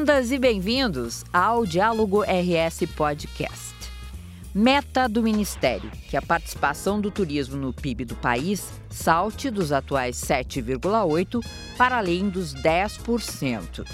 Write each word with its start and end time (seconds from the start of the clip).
Bem-vindas 0.00 0.32
e 0.32 0.38
bem-vindos 0.38 1.24
ao 1.30 1.66
Diálogo 1.66 2.22
RS 2.22 2.86
Podcast. 2.96 3.74
Meta 4.54 5.06
do 5.06 5.22
Ministério: 5.22 5.90
que 6.08 6.16
a 6.16 6.22
participação 6.22 6.98
do 6.98 7.10
turismo 7.10 7.58
no 7.58 7.70
PIB 7.70 8.06
do 8.06 8.16
país 8.16 8.72
salte 8.88 9.50
dos 9.50 9.72
atuais 9.72 10.16
7,8% 10.16 11.44
para 11.76 11.98
além 11.98 12.30
dos 12.30 12.54
10%. 12.54 13.86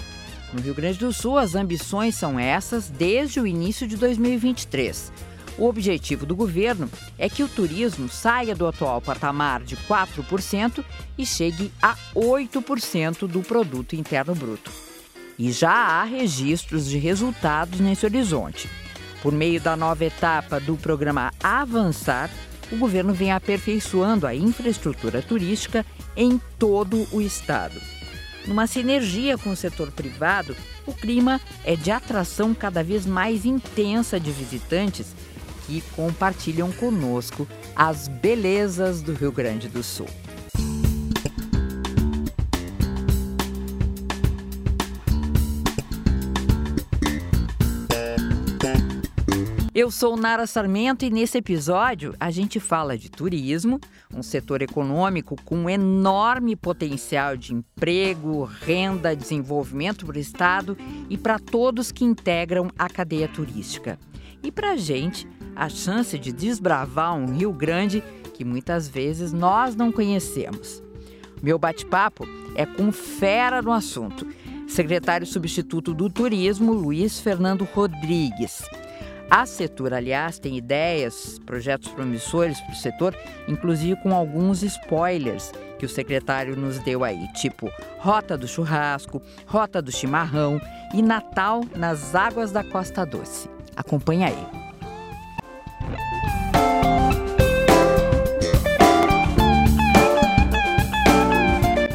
No 0.53 0.61
Rio 0.61 0.73
Grande 0.73 0.99
do 0.99 1.11
Sul, 1.11 1.37
as 1.37 1.55
ambições 1.55 2.15
são 2.15 2.39
essas 2.39 2.89
desde 2.89 3.41
o 3.41 3.45
início 3.45 3.85
de 3.85 3.97
2023. 3.97 5.11
O 5.57 5.65
objetivo 5.65 6.25
do 6.25 6.37
governo 6.37 6.89
é 7.17 7.27
que 7.27 7.43
o 7.43 7.49
turismo 7.49 8.07
saia 8.07 8.55
do 8.55 8.65
atual 8.65 9.01
patamar 9.01 9.61
de 9.61 9.75
4% 9.75 10.85
e 11.17 11.25
chegue 11.25 11.69
a 11.81 11.97
8% 12.15 13.27
do 13.27 13.41
produto 13.41 13.93
interno 13.93 14.33
bruto 14.33 14.86
e 15.37 15.51
já 15.51 15.71
há 15.71 16.03
registros 16.03 16.87
de 16.87 16.97
resultados 16.97 17.79
nesse 17.79 18.05
horizonte. 18.05 18.69
Por 19.21 19.31
meio 19.31 19.59
da 19.59 19.75
nova 19.75 20.05
etapa 20.05 20.59
do 20.59 20.75
programa 20.77 21.31
Avançar, 21.41 22.29
o 22.71 22.77
governo 22.77 23.13
vem 23.13 23.31
aperfeiçoando 23.31 24.27
a 24.27 24.35
infraestrutura 24.35 25.21
turística 25.21 25.85
em 26.15 26.39
todo 26.57 27.07
o 27.11 27.21
estado. 27.21 27.79
Numa 28.45 28.65
sinergia 28.65 29.37
com 29.37 29.49
o 29.49 29.55
setor 29.55 29.91
privado, 29.91 30.55
o 30.85 30.93
clima 30.93 31.41
é 31.65 31.75
de 31.75 31.91
atração 31.91 32.53
cada 32.53 32.83
vez 32.83 33.05
mais 33.05 33.45
intensa 33.45 34.19
de 34.19 34.31
visitantes 34.31 35.07
que 35.65 35.81
compartilham 35.95 36.71
conosco 36.71 37.45
as 37.75 38.07
belezas 38.07 39.01
do 39.01 39.13
Rio 39.13 39.31
Grande 39.31 39.67
do 39.67 39.83
Sul. 39.83 40.07
Eu 49.77 49.91
sou 49.91 50.17
Nara 50.17 50.47
Sarmento 50.47 51.05
e 51.05 51.11
nesse 51.11 51.37
episódio 51.37 52.15
a 52.19 52.31
gente 52.31 52.59
fala 52.59 52.97
de 52.97 53.11
turismo, 53.11 53.79
um 54.11 54.23
setor 54.23 54.63
econômico 54.63 55.35
com 55.45 55.69
enorme 55.69 56.55
potencial 56.55 57.37
de 57.37 57.53
emprego, 57.53 58.43
renda, 58.43 59.15
desenvolvimento 59.15 60.03
para 60.03 60.17
o 60.17 60.19
Estado 60.19 60.75
e 61.11 61.15
para 61.15 61.37
todos 61.37 61.91
que 61.91 62.03
integram 62.03 62.71
a 62.75 62.89
cadeia 62.89 63.27
turística. 63.27 63.99
E 64.41 64.51
para 64.51 64.71
a 64.71 64.77
gente, 64.77 65.29
a 65.55 65.69
chance 65.69 66.17
de 66.17 66.31
desbravar 66.31 67.15
um 67.15 67.37
Rio 67.37 67.53
Grande 67.53 68.03
que 68.33 68.43
muitas 68.43 68.87
vezes 68.87 69.31
nós 69.31 69.75
não 69.75 69.91
conhecemos. 69.91 70.81
Meu 71.39 71.59
bate-papo 71.59 72.27
é 72.55 72.65
com 72.65 72.91
fera 72.91 73.61
no 73.61 73.71
assunto, 73.71 74.25
secretário 74.67 75.27
substituto 75.27 75.93
do 75.93 76.09
Turismo, 76.09 76.73
Luiz 76.73 77.19
Fernando 77.19 77.63
Rodrigues. 77.75 78.63
A 79.29 79.45
Setor, 79.45 79.93
aliás, 79.93 80.39
tem 80.39 80.57
ideias, 80.57 81.37
projetos 81.45 81.89
promissores 81.91 82.59
para 82.61 82.71
o 82.71 82.75
setor, 82.75 83.15
inclusive 83.47 84.01
com 84.01 84.13
alguns 84.13 84.63
spoilers 84.63 85.51
que 85.77 85.85
o 85.85 85.89
secretário 85.89 86.55
nos 86.55 86.79
deu 86.79 87.03
aí, 87.03 87.27
tipo 87.33 87.69
Rota 87.99 88.37
do 88.37 88.47
Churrasco, 88.47 89.21
Rota 89.45 89.81
do 89.81 89.91
Chimarrão 89.91 90.61
e 90.93 91.01
Natal 91.01 91.61
nas 91.75 92.15
Águas 92.15 92.51
da 92.51 92.63
Costa 92.63 93.05
Doce. 93.05 93.49
Acompanha 93.75 94.27
aí. 94.27 94.66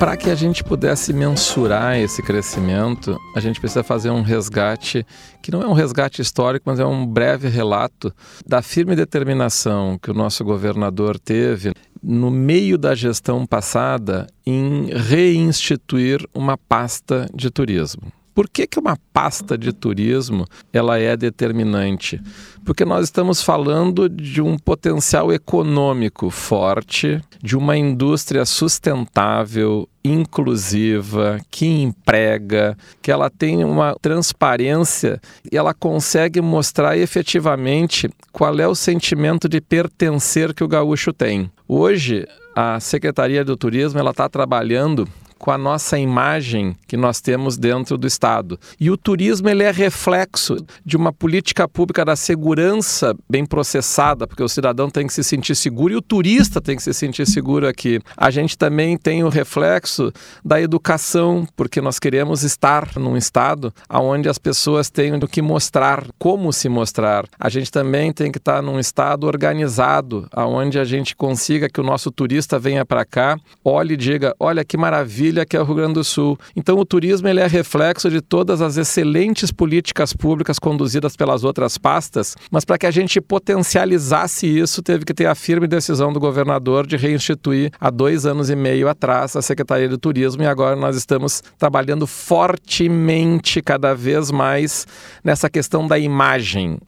Para 0.03 0.17
que 0.17 0.31
a 0.31 0.35
gente 0.35 0.65
pudesse 0.65 1.13
mensurar 1.13 1.97
esse 1.97 2.21
crescimento, 2.25 3.17
a 3.37 3.39
gente 3.39 3.61
precisa 3.61 3.85
fazer 3.85 4.11
um 4.11 4.21
resgate, 4.21 5.07
que 5.41 5.53
não 5.53 5.63
é 5.63 5.67
um 5.69 5.73
resgate 5.73 6.21
histórico, 6.21 6.65
mas 6.69 6.81
é 6.81 6.85
um 6.85 7.07
breve 7.07 7.47
relato 7.47 8.13
da 8.45 8.61
firme 8.63 8.97
determinação 8.97 9.97
que 10.03 10.11
o 10.11 10.15
nosso 10.15 10.43
governador 10.43 11.21
teve 11.21 11.73
no 12.03 12.33
meio 12.33 12.77
da 12.77 12.97
gestão 12.97 13.47
passada 13.47 14.27
em 14.45 14.87
reinstituir 14.87 16.27
uma 16.35 16.59
pasta 16.59 17.29
de 17.33 17.49
turismo. 17.49 18.13
Por 18.35 18.49
que, 18.49 18.67
que 18.67 18.79
uma 18.79 18.97
pasta 19.13 19.59
de 19.59 19.73
turismo 19.73 20.47
ela 20.73 20.99
é 20.99 21.17
determinante? 21.17 22.21
Porque 22.65 22.85
nós 22.85 23.05
estamos 23.05 23.43
falando 23.43 24.09
de 24.09 24.41
um 24.41 24.57
potencial 24.57 25.33
econômico 25.33 26.31
forte, 26.31 27.21
de 27.43 27.57
uma 27.57 27.77
indústria 27.77 28.47
sustentável, 28.47 29.89
inclusiva, 30.05 31.41
que 31.51 31.67
emprega, 31.67 32.77
que 33.03 33.11
ela 33.11 33.29
tem 33.29 33.65
uma 33.65 33.95
transparência 34.01 35.21
e 35.51 35.57
ela 35.57 35.75
consegue 35.75 36.41
mostrar 36.41 36.97
efetivamente 36.97 38.09
qual 38.33 38.59
é 38.59 38.67
o 38.67 38.75
sentimento 38.75 39.49
de 39.49 39.61
pertencer 39.61 40.55
que 40.55 40.65
o 40.65 40.69
gaúcho 40.69 41.13
tem. 41.13 41.51
Hoje, 41.69 42.27
a 42.55 42.79
Secretaria 42.81 43.45
do 43.45 43.57
Turismo 43.57 43.99
ela 43.99 44.11
está 44.11 44.29
trabalhando 44.29 45.09
com 45.43 45.51
a 45.51 45.59
nossa 45.59 45.99
imagem 45.99 46.77
que 46.87 46.97
nós 46.97 47.21
temos 47.21 47.59
dentro 47.59 47.99
do 47.99 48.07
Estado. 48.07 48.57
E 48.79 48.93
o 48.93 48.97
turismo 48.97 49.49
ele 49.49 49.65
é 49.65 49.73
reflexo 49.73 50.57
de 50.87 50.97
uma 50.97 51.13
política 51.13 51.67
pública 51.67 52.05
da 52.05 52.15
segurança 52.15 53.13
bem 53.29 53.45
processada, 53.45 54.25
porque 54.25 54.43
o 54.45 54.49
cidadão 54.49 54.89
tem 54.89 55.05
que 55.05 55.13
se 55.13 55.25
sentir 55.25 55.57
seguro 55.57 55.95
e 55.95 55.97
o 55.97 56.01
turista 56.01 56.61
tem 56.61 56.77
que 56.77 56.83
se 56.83 56.95
sentir 56.95 57.27
seguro 57.27 57.67
aqui. 57.67 57.99
A 58.17 58.31
gente 58.31 58.57
também 58.57 58.97
tem 58.97 59.25
o 59.25 59.29
reflexo 59.29 60.13
da 60.45 60.61
educação, 60.61 61.45
porque 61.57 61.81
nós 61.81 61.99
queremos 61.99 62.45
estar 62.45 62.97
num 62.97 63.17
estado 63.17 63.75
onde 63.91 64.29
as 64.29 64.39
pessoas 64.39 64.91
tenham 64.91 65.19
o 65.19 65.27
que 65.27 65.43
mostrar, 65.43 66.07
como 66.21 66.53
se 66.53 66.69
mostrar. 66.69 67.25
A 67.37 67.49
gente 67.49 67.69
também 67.69 68.13
tem 68.13 68.31
que 68.31 68.39
estar 68.39 68.63
num 68.63 68.79
estado 68.79 69.27
organizado, 69.27 70.29
onde 70.37 70.79
a 70.79 70.85
gente 70.85 71.17
consiga 71.17 71.69
que 71.69 71.81
o 71.81 71.85
nosso 71.85 72.13
turista 72.13 72.61
venha 72.61 72.87
para 72.87 73.05
cá, 73.05 73.37
olhe 73.65 73.95
e 73.95 73.97
diga: 73.97 74.37
olha 74.39 74.65
que 74.65 74.77
maravilha 74.77 75.32
ilha 75.33 75.47
que 75.47 75.57
é 75.57 75.61
o 75.61 75.65
Rio 75.65 75.75
Grande 75.75 75.95
do 75.95 76.05
Sul. 76.05 76.39
Então 76.55 76.79
o 76.79 76.85
turismo 76.85 77.27
ele 77.27 77.41
é 77.41 77.47
reflexo 77.47 78.11
de 78.11 78.21
todas 78.21 78.61
as 78.61 78.77
excelentes 78.77 79.51
políticas 79.51 80.13
públicas 80.13 80.59
conduzidas 80.59 81.17
pelas 81.17 81.43
outras 81.43 81.79
pastas, 81.79 82.37
mas 82.51 82.65
para 82.65 82.79
que 82.79 82.87
a 82.87 82.91
gente 82.91 83.21
potencializasse 83.21 84.47
isso, 84.47 84.83
teve 84.83 85.05
que 85.05 85.15
ter 85.15 85.27
a 85.27 85.35
firme 85.35 85.67
decisão 85.67 86.13
do 86.13 86.21
governador 86.21 86.87
de 86.87 86.97
reinstituir 86.97 87.73
há 87.81 87.91
dois 87.91 88.27
anos 88.27 88.51
e 88.51 88.57
meio 88.57 88.89
atrás 88.89 89.35
a 89.35 89.43
Secretaria 89.43 89.89
do 89.89 89.99
Turismo 89.99 90.43
e 90.43 90.47
agora 90.47 90.77
nós 90.77 90.97
estamos 90.97 91.43
trabalhando 91.59 92.07
fortemente 92.07 93.63
cada 93.63 93.95
vez 93.95 94.31
mais 94.31 94.87
nessa 95.25 95.49
questão 95.49 95.87
da 95.87 95.99
imagem. 95.99 96.79